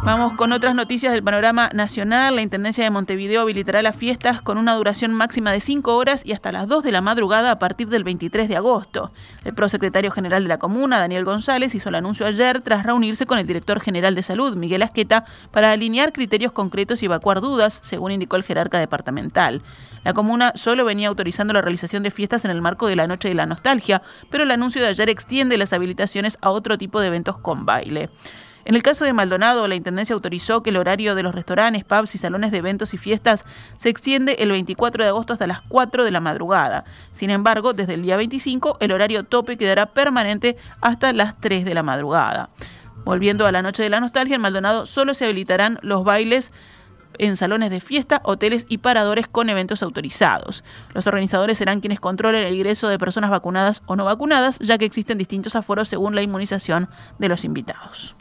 Vamos 0.02 0.32
con 0.32 0.52
otras 0.52 0.74
noticias 0.74 1.12
del 1.12 1.22
panorama 1.22 1.68
nacional. 1.74 2.34
La 2.34 2.40
Intendencia 2.40 2.82
de 2.82 2.88
Montevideo 2.88 3.42
habilitará 3.42 3.82
las 3.82 3.94
fiestas 3.94 4.40
con 4.40 4.56
una 4.56 4.74
duración 4.74 5.12
máxima 5.12 5.52
de 5.52 5.60
5 5.60 5.94
horas 5.94 6.24
y 6.24 6.32
hasta 6.32 6.52
las 6.52 6.66
2 6.68 6.82
de 6.82 6.90
la 6.90 7.02
madrugada 7.02 7.50
a 7.50 7.58
partir 7.58 7.88
del 7.88 8.02
23 8.02 8.48
de 8.48 8.56
agosto. 8.56 9.12
El 9.44 9.52
prosecretario 9.52 10.10
general 10.10 10.42
de 10.44 10.48
la 10.48 10.58
comuna, 10.58 10.98
Daniel 10.98 11.26
González, 11.26 11.74
hizo 11.74 11.90
el 11.90 11.96
anuncio 11.96 12.24
ayer 12.24 12.62
tras 12.62 12.86
reunirse 12.86 13.26
con 13.26 13.38
el 13.38 13.46
director 13.46 13.78
general 13.78 14.14
de 14.14 14.22
salud, 14.22 14.56
Miguel 14.56 14.82
Asqueta, 14.82 15.26
para 15.50 15.70
alinear 15.70 16.14
criterios 16.14 16.52
concretos 16.52 17.02
y 17.02 17.06
evacuar 17.06 17.42
dudas, 17.42 17.78
según 17.82 18.12
indicó 18.12 18.36
el 18.36 18.44
jerarca 18.44 18.78
departamental. 18.78 19.60
La 20.02 20.14
comuna 20.14 20.52
solo 20.54 20.86
venía 20.86 21.08
autorizando 21.08 21.52
la 21.52 21.60
realización 21.60 22.02
de 22.02 22.10
fiestas 22.10 22.46
en 22.46 22.50
el 22.50 22.62
marco 22.62 22.86
de 22.86 22.96
la 22.96 23.06
Noche 23.06 23.28
de 23.28 23.34
la 23.34 23.44
Nostalgia, 23.44 24.00
pero 24.30 24.44
el 24.44 24.50
anuncio 24.50 24.80
de 24.80 24.88
ayer 24.88 25.10
extiende 25.10 25.58
las 25.58 25.74
habilitaciones 25.74 26.38
a 26.40 26.50
otro 26.50 26.78
tipo 26.78 27.00
de 27.00 27.08
eventos 27.08 27.36
con 27.36 27.66
baile. 27.66 28.08
En 28.64 28.74
el 28.74 28.82
caso 28.82 29.04
de 29.04 29.12
Maldonado, 29.12 29.66
la 29.68 29.74
Intendencia 29.74 30.14
autorizó 30.14 30.62
que 30.62 30.70
el 30.70 30.76
horario 30.76 31.14
de 31.14 31.22
los 31.22 31.34
restaurantes, 31.34 31.84
pubs 31.84 32.14
y 32.14 32.18
salones 32.18 32.50
de 32.50 32.58
eventos 32.58 32.94
y 32.94 32.98
fiestas 32.98 33.44
se 33.78 33.88
extiende 33.88 34.36
el 34.40 34.50
24 34.50 35.02
de 35.02 35.08
agosto 35.08 35.32
hasta 35.32 35.46
las 35.46 35.62
4 35.62 36.04
de 36.04 36.10
la 36.10 36.20
madrugada. 36.20 36.84
Sin 37.12 37.30
embargo, 37.30 37.72
desde 37.72 37.94
el 37.94 38.02
día 38.02 38.16
25, 38.16 38.76
el 38.80 38.92
horario 38.92 39.24
tope 39.24 39.56
quedará 39.56 39.86
permanente 39.86 40.56
hasta 40.80 41.12
las 41.12 41.40
3 41.40 41.64
de 41.64 41.74
la 41.74 41.82
madrugada. 41.82 42.50
Volviendo 43.04 43.46
a 43.46 43.52
la 43.52 43.62
noche 43.62 43.82
de 43.82 43.90
la 43.90 44.00
nostalgia, 44.00 44.36
en 44.36 44.42
Maldonado 44.42 44.86
solo 44.86 45.14
se 45.14 45.24
habilitarán 45.24 45.78
los 45.82 46.04
bailes 46.04 46.52
en 47.18 47.36
salones 47.36 47.70
de 47.70 47.80
fiesta, 47.80 48.20
hoteles 48.24 48.66
y 48.68 48.78
paradores 48.78 49.26
con 49.26 49.48
eventos 49.48 49.82
autorizados. 49.82 50.64
Los 50.94 51.06
organizadores 51.06 51.58
serán 51.58 51.80
quienes 51.80 52.00
controlen 52.00 52.46
el 52.46 52.54
ingreso 52.54 52.88
de 52.88 52.98
personas 52.98 53.30
vacunadas 53.30 53.82
o 53.86 53.96
no 53.96 54.04
vacunadas, 54.04 54.58
ya 54.58 54.78
que 54.78 54.84
existen 54.84 55.18
distintos 55.18 55.56
aforos 55.56 55.88
según 55.88 56.14
la 56.14 56.22
inmunización 56.22 56.88
de 57.18 57.28
los 57.28 57.44
invitados. 57.44 58.16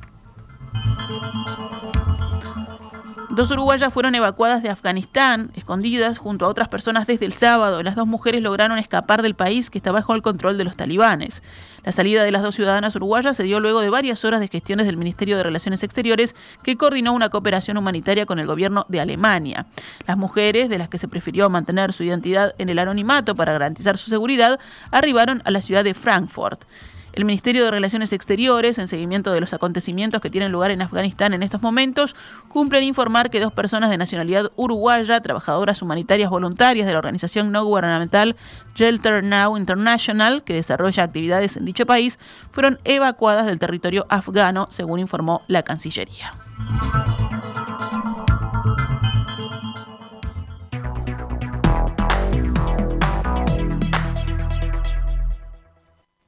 Dos 3.40 3.52
uruguayas 3.52 3.94
fueron 3.94 4.16
evacuadas 4.16 4.62
de 4.64 4.70
Afganistán, 4.70 5.52
escondidas 5.56 6.18
junto 6.18 6.46
a 6.46 6.50
otras 6.50 6.68
personas 6.68 7.08
desde 7.08 7.26
el 7.26 7.32
sábado. 7.32 7.84
Las 7.84 7.96
dos 7.96 8.06
mujeres 8.06 8.42
lograron 8.42 8.78
escapar 8.78 9.22
del 9.22 9.34
país 9.34 9.70
que 9.70 9.78
está 9.78 9.94
bajo 9.94 10.14
el 10.14 10.22
control 10.22 10.58
de 10.58 10.66
los 10.66 10.76
talibanes. 10.76 11.42
La 11.86 11.94
salida 11.94 12.24
de 12.26 12.34
las 12.34 12.42
dos 12.42 12.56
ciudadanas 12.56 12.98
uruguayas 12.98 13.38
se 13.38 13.44
dio 13.44 13.62
luego 13.62 13.80
de 13.80 13.90
varias 13.90 14.26
horas 14.26 14.42
de 14.42 14.50
gestiones 14.50 14.88
del 14.88 14.98
Ministerio 14.98 15.38
de 15.38 15.44
Relaciones 15.44 15.84
Exteriores 15.84 16.36
que 16.64 16.76
coordinó 16.76 17.14
una 17.14 17.30
cooperación 17.30 17.78
humanitaria 17.78 18.26
con 18.26 18.40
el 18.40 18.48
gobierno 18.48 18.86
de 18.90 19.00
Alemania. 19.00 19.68
Las 20.06 20.18
mujeres, 20.18 20.68
de 20.68 20.78
las 20.78 20.90
que 20.90 20.98
se 20.98 21.08
prefirió 21.08 21.50
mantener 21.50 21.94
su 21.94 22.04
identidad 22.04 22.56
en 22.58 22.68
el 22.68 22.80
anonimato 22.80 23.36
para 23.36 23.54
garantizar 23.54 23.98
su 23.98 24.10
seguridad, 24.10 24.60
arribaron 24.92 25.42
a 25.46 25.52
la 25.52 25.62
ciudad 25.62 25.86
de 25.86 25.94
Frankfurt. 25.94 26.66
El 27.14 27.26
Ministerio 27.26 27.66
de 27.66 27.72
Relaciones 27.72 28.14
Exteriores, 28.14 28.78
en 28.78 28.88
seguimiento 28.88 29.32
de 29.32 29.42
los 29.42 29.54
acontecimientos 29.54 30.22
que 30.22 30.30
tienen 30.30 30.52
lugar 30.52 30.72
en 30.72 30.82
Afganistán 30.82 31.34
en 31.34 31.44
estos 31.44 31.62
momentos, 31.62 32.16
cumple 32.48 32.80
en 32.80 32.86
informar 32.86 33.30
que 33.30 33.40
dos 33.40 33.52
personas 33.52 33.90
de 33.90 33.98
nacionalidad 33.98 34.52
uruguaya, 34.56 35.22
trabajadoras 35.22 35.82
humanitarias 35.82 36.30
voluntarias 36.30 36.88
de 36.88 36.94
la 36.94 37.00
organización 37.00 37.52
no 37.52 37.64
gubernamental 37.66 38.36
Shelter 38.76 39.24
Now 39.24 39.58
International, 39.58 40.44
que 40.44 40.54
desarrolla 40.54 41.04
actividades 41.04 41.58
en 41.58 41.66
dicho 41.66 41.86
país, 41.86 42.20
fueron 42.52 42.80
evacuadas 42.84 43.46
del 43.46 43.60
territorio 43.60 44.06
afgano, 44.10 44.68
según 44.70 45.00
informó 45.00 45.42
la 45.48 45.64
Cancillería. 45.64 46.34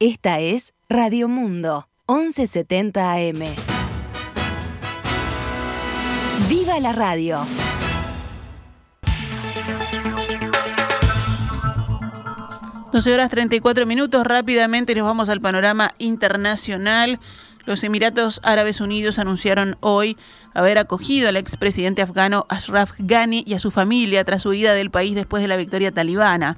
Esta 0.01 0.39
es 0.39 0.73
Radio 0.89 1.27
Mundo, 1.27 1.87
1170 2.07 3.11
AM. 3.11 3.39
¡Viva 6.49 6.79
la 6.79 6.91
radio! 6.91 7.45
Doce 12.91 13.13
horas 13.13 13.29
34 13.29 13.85
minutos. 13.85 14.25
Rápidamente 14.25 14.95
nos 14.95 15.05
vamos 15.05 15.29
al 15.29 15.39
panorama 15.39 15.91
internacional. 15.99 17.19
Los 17.65 17.83
Emiratos 17.83 18.41
Árabes 18.43 18.81
Unidos 18.81 19.19
anunciaron 19.19 19.77
hoy 19.81 20.17
haber 20.55 20.79
acogido 20.79 21.29
al 21.29 21.37
expresidente 21.37 22.01
afgano 22.01 22.47
Ashraf 22.49 22.93
Ghani 22.97 23.43
y 23.45 23.53
a 23.53 23.59
su 23.59 23.69
familia 23.69 24.23
tras 24.23 24.41
su 24.41 24.49
huida 24.49 24.73
del 24.73 24.89
país 24.89 25.13
después 25.13 25.43
de 25.43 25.47
la 25.47 25.57
victoria 25.57 25.91
talibana. 25.91 26.57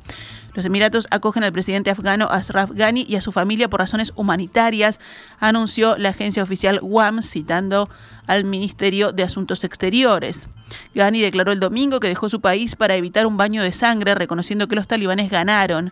Los 0.54 0.66
Emiratos 0.66 1.08
acogen 1.10 1.44
al 1.44 1.52
presidente 1.52 1.90
afgano 1.90 2.28
Ashraf 2.30 2.72
Ghani 2.72 3.06
y 3.08 3.16
a 3.16 3.22
su 3.22 3.32
familia 3.32 3.70
por 3.70 3.80
razones 3.80 4.14
humanitarias, 4.16 5.00
anunció 5.40 5.98
la 5.98 6.10
agencia 6.10 6.44
oficial 6.44 6.80
WAM 6.82 7.22
citando 7.24 7.90
al 8.28 8.44
Ministerio 8.46 9.12
de 9.12 9.24
Asuntos 9.24 9.64
Exteriores. 9.64 10.48
Ghani 10.94 11.22
declaró 11.22 11.52
el 11.52 11.60
domingo 11.60 12.00
que 12.00 12.08
dejó 12.08 12.30
su 12.30 12.40
país 12.40 12.76
para 12.76 12.96
evitar 12.96 13.26
un 13.26 13.38
baño 13.38 13.64
de 13.64 13.74
sangre, 13.74 14.16
reconociendo 14.16 14.68
que 14.68 14.76
los 14.76 14.88
talibanes 14.88 15.30
ganaron. 15.30 15.92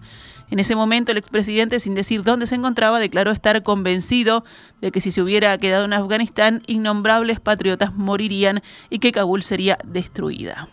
En 0.50 0.60
ese 0.60 0.76
momento, 0.76 1.12
el 1.12 1.18
expresidente, 1.18 1.80
sin 1.80 1.96
decir 1.96 2.24
dónde 2.24 2.46
se 2.46 2.56
encontraba, 2.56 3.00
declaró 3.00 3.32
estar 3.32 3.64
convencido 3.64 4.44
de 4.82 4.92
que 4.92 5.02
si 5.02 5.10
se 5.10 5.22
hubiera 5.22 5.58
quedado 5.58 5.86
en 5.86 5.94
Afganistán, 5.94 6.62
innombrables 6.68 7.40
patriotas 7.40 7.94
morirían 7.96 8.62
y 8.90 9.00
que 9.00 9.12
Kabul 9.12 9.44
sería 9.44 9.78
destruida. 9.86 10.68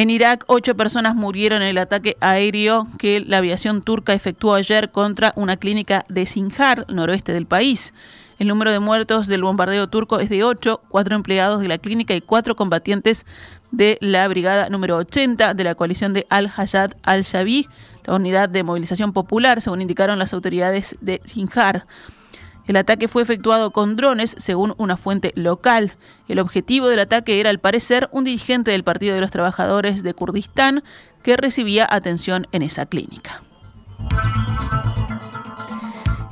En 0.00 0.08
Irak, 0.08 0.44
ocho 0.46 0.74
personas 0.78 1.14
murieron 1.14 1.60
en 1.60 1.68
el 1.68 1.76
ataque 1.76 2.16
aéreo 2.20 2.88
que 2.98 3.20
la 3.20 3.36
aviación 3.36 3.82
turca 3.82 4.14
efectuó 4.14 4.54
ayer 4.54 4.90
contra 4.90 5.34
una 5.36 5.58
clínica 5.58 6.06
de 6.08 6.24
Sinjar, 6.24 6.86
noroeste 6.88 7.34
del 7.34 7.44
país. 7.44 7.92
El 8.38 8.48
número 8.48 8.72
de 8.72 8.78
muertos 8.78 9.26
del 9.26 9.42
bombardeo 9.42 9.90
turco 9.90 10.18
es 10.18 10.30
de 10.30 10.42
ocho, 10.42 10.80
cuatro 10.88 11.14
empleados 11.16 11.60
de 11.60 11.68
la 11.68 11.76
clínica 11.76 12.14
y 12.14 12.22
cuatro 12.22 12.56
combatientes 12.56 13.26
de 13.72 13.98
la 14.00 14.26
brigada 14.26 14.70
número 14.70 14.96
80 14.96 15.52
de 15.52 15.64
la 15.64 15.74
coalición 15.74 16.14
de 16.14 16.26
Al-Hayat 16.30 16.94
al-Shabi, 17.02 17.68
la 18.06 18.14
unidad 18.14 18.48
de 18.48 18.62
movilización 18.62 19.12
popular, 19.12 19.60
según 19.60 19.82
indicaron 19.82 20.18
las 20.18 20.32
autoridades 20.32 20.96
de 21.02 21.20
Sinjar. 21.26 21.84
El 22.70 22.76
ataque 22.76 23.08
fue 23.08 23.22
efectuado 23.22 23.72
con 23.72 23.96
drones, 23.96 24.36
según 24.38 24.74
una 24.78 24.96
fuente 24.96 25.32
local. 25.34 25.94
El 26.28 26.38
objetivo 26.38 26.88
del 26.88 27.00
ataque 27.00 27.40
era, 27.40 27.50
al 27.50 27.58
parecer, 27.58 28.08
un 28.12 28.22
dirigente 28.22 28.70
del 28.70 28.84
Partido 28.84 29.12
de 29.12 29.20
los 29.20 29.32
Trabajadores 29.32 30.04
de 30.04 30.14
Kurdistán 30.14 30.84
que 31.24 31.36
recibía 31.36 31.84
atención 31.90 32.46
en 32.52 32.62
esa 32.62 32.86
clínica. 32.86 33.42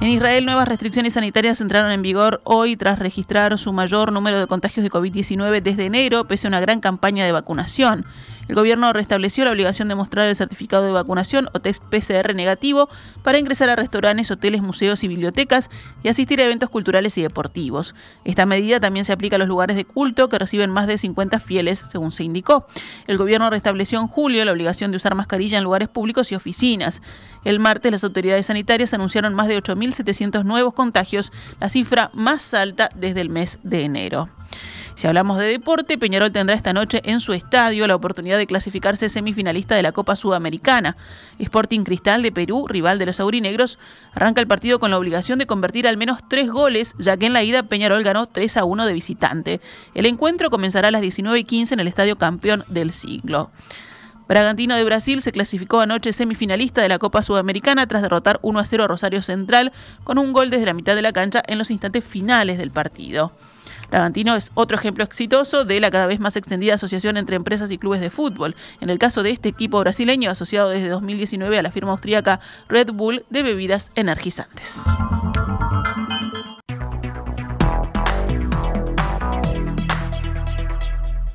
En 0.01 0.11
Israel, 0.11 0.45
nuevas 0.45 0.69
restricciones 0.69 1.15
sanitarias 1.15 1.61
entraron 1.61 1.91
en 1.91 2.03
vigor 2.03 2.41
hoy 2.45 2.77
tras 2.77 3.01
registrar 3.01 3.59
su 3.59 3.73
mayor 3.73 4.13
número 4.13 4.39
de 4.39 4.47
contagios 4.47 4.85
de 4.85 4.91
COVID-19 4.91 5.61
desde 5.61 5.87
enero, 5.87 6.29
pese 6.29 6.47
a 6.47 6.51
una 6.51 6.61
gran 6.61 6.79
campaña 6.79 7.25
de 7.25 7.33
vacunación. 7.33 8.07
El 8.49 8.55
gobierno 8.55 8.93
restableció 8.93 9.45
la 9.45 9.51
obligación 9.51 9.89
de 9.89 9.95
mostrar 9.95 10.29
el 10.29 10.35
certificado 10.35 10.85
de 10.85 10.93
vacunación 10.93 11.49
o 11.53 11.61
test 11.61 11.85
PCR 11.85 12.35
negativo 12.35 12.89
para 13.23 13.39
ingresar 13.39 13.69
a 13.69 13.77
restaurantes, 13.77 14.31
hoteles, 14.31 14.63
museos 14.63 15.05
y 15.05 15.09
bibliotecas 15.09 15.71
y 16.03 16.09
asistir 16.09 16.41
a 16.41 16.45
eventos 16.45 16.71
culturales 16.71 17.17
y 17.19 17.23
deportivos. 17.23 17.95
Esta 18.25 18.47
medida 18.47 18.81
también 18.81 19.05
se 19.05 19.13
aplica 19.13 19.37
a 19.37 19.39
los 19.39 19.49
lugares 19.49 19.77
de 19.77 19.85
culto 19.85 20.29
que 20.29 20.39
reciben 20.39 20.71
más 20.71 20.87
de 20.87 20.99
50 20.99 21.41
fieles, 21.41 21.79
según 21.79 22.11
se 22.11 22.25
indicó. 22.25 22.67
El 23.07 23.19
gobierno 23.19 23.51
restableció 23.51 24.01
en 24.01 24.09
julio 24.09 24.45
la 24.45 24.53
obligación 24.53 24.91
de 24.91 24.97
usar 24.97 25.15
mascarilla 25.15 25.59
en 25.59 25.65
lugares 25.65 25.89
públicos 25.89 26.33
y 26.33 26.35
oficinas. 26.35 27.03
El 27.45 27.59
martes 27.59 27.93
las 27.93 28.05
autoridades 28.05 28.47
sanitarias 28.47 28.95
anunciaron 28.95 29.35
más 29.35 29.49
de 29.49 29.63
8.700 29.63 30.45
nuevos 30.45 30.75
contagios, 30.75 31.33
la 31.61 31.69
cifra 31.69 32.11
más 32.15 32.55
alta 32.55 32.89
desde 32.95 33.21
el 33.21 33.29
mes 33.29 33.59
de 33.63 33.83
enero. 33.85 34.29
Si 34.99 35.07
hablamos 35.07 35.39
de 35.39 35.47
deporte, 35.47 35.97
Peñarol 35.97 36.33
tendrá 36.33 36.57
esta 36.57 36.73
noche 36.73 37.03
en 37.05 37.21
su 37.21 37.33
estadio 37.33 37.87
la 37.87 37.95
oportunidad 37.95 38.37
de 38.37 38.49
clasificarse 38.49 39.09
semifinalista 39.09 39.77
de 39.77 39.85
la 39.85 39.93
Copa 39.93 40.17
Sudamericana. 40.17 40.97
Sporting 41.39 41.85
Cristal 41.85 42.21
de 42.21 42.33
Perú, 42.33 42.67
rival 42.67 42.99
de 42.99 43.07
los 43.07 43.21
aurinegros, 43.21 43.79
arranca 44.13 44.41
el 44.41 44.49
partido 44.49 44.81
con 44.81 44.91
la 44.91 44.99
obligación 44.99 45.39
de 45.39 45.47
convertir 45.47 45.87
al 45.87 45.99
menos 45.99 46.19
tres 46.29 46.51
goles, 46.51 46.97
ya 46.99 47.17
que 47.17 47.27
en 47.27 47.33
la 47.33 47.45
ida 47.45 47.63
Peñarol 47.63 48.03
ganó 48.03 48.27
3 48.27 48.57
a 48.57 48.65
1 48.65 48.87
de 48.87 48.93
visitante. 48.93 49.61
El 49.95 50.07
encuentro 50.07 50.51
comenzará 50.51 50.89
a 50.89 50.91
las 50.91 51.01
19 51.01 51.39
y 51.39 51.45
15 51.45 51.75
en 51.75 51.79
el 51.79 51.87
estadio 51.87 52.19
campeón 52.19 52.65
del 52.67 52.93
siglo. 52.93 53.53
Bragantino 54.27 54.75
de 54.75 54.83
Brasil 54.83 55.23
se 55.23 55.31
clasificó 55.31 55.79
anoche 55.79 56.13
semifinalista 56.13 56.83
de 56.83 56.89
la 56.89 56.99
Copa 56.99 57.23
Sudamericana 57.23 57.87
tras 57.87 58.03
derrotar 58.03 58.41
1 58.43 58.59
a 58.59 58.65
0 58.65 58.83
a 58.83 58.89
Rosario 58.89 59.23
Central 59.23 59.71
con 60.03 60.19
un 60.19 60.33
gol 60.33 60.51
desde 60.51 60.67
la 60.67 60.75
mitad 60.75 60.97
de 60.97 61.03
la 61.03 61.13
cancha 61.13 61.41
en 61.47 61.59
los 61.59 61.71
instantes 61.71 62.05
finales 62.05 62.59
del 62.59 62.73
partido. 62.73 63.31
Bragantino 63.91 64.35
es 64.37 64.51
otro 64.55 64.77
ejemplo 64.77 65.05
exitoso 65.05 65.65
de 65.65 65.81
la 65.81 65.91
cada 65.91 66.07
vez 66.07 66.21
más 66.21 66.37
extendida 66.37 66.75
asociación 66.75 67.17
entre 67.17 67.37
empresas 67.37 67.71
y 67.71 67.79
clubes 67.79 68.01
de 68.01 68.11
fútbol. 68.11 68.55
En 68.81 68.91
el 68.91 68.99
caso 68.99 69.23
de 69.23 69.31
este 69.31 69.49
equipo 69.49 69.81
brasileño, 69.81 70.31
asociado 70.31 70.69
desde 70.69 70.89
2019 70.89 71.59
a 71.59 71.63
la 71.63 71.71
firma 71.71 71.93
austríaca 71.93 72.41
Red 72.69 72.93
Bull 72.93 73.25
de 73.31 73.43
bebidas 73.43 73.91
energizantes. 73.95 74.85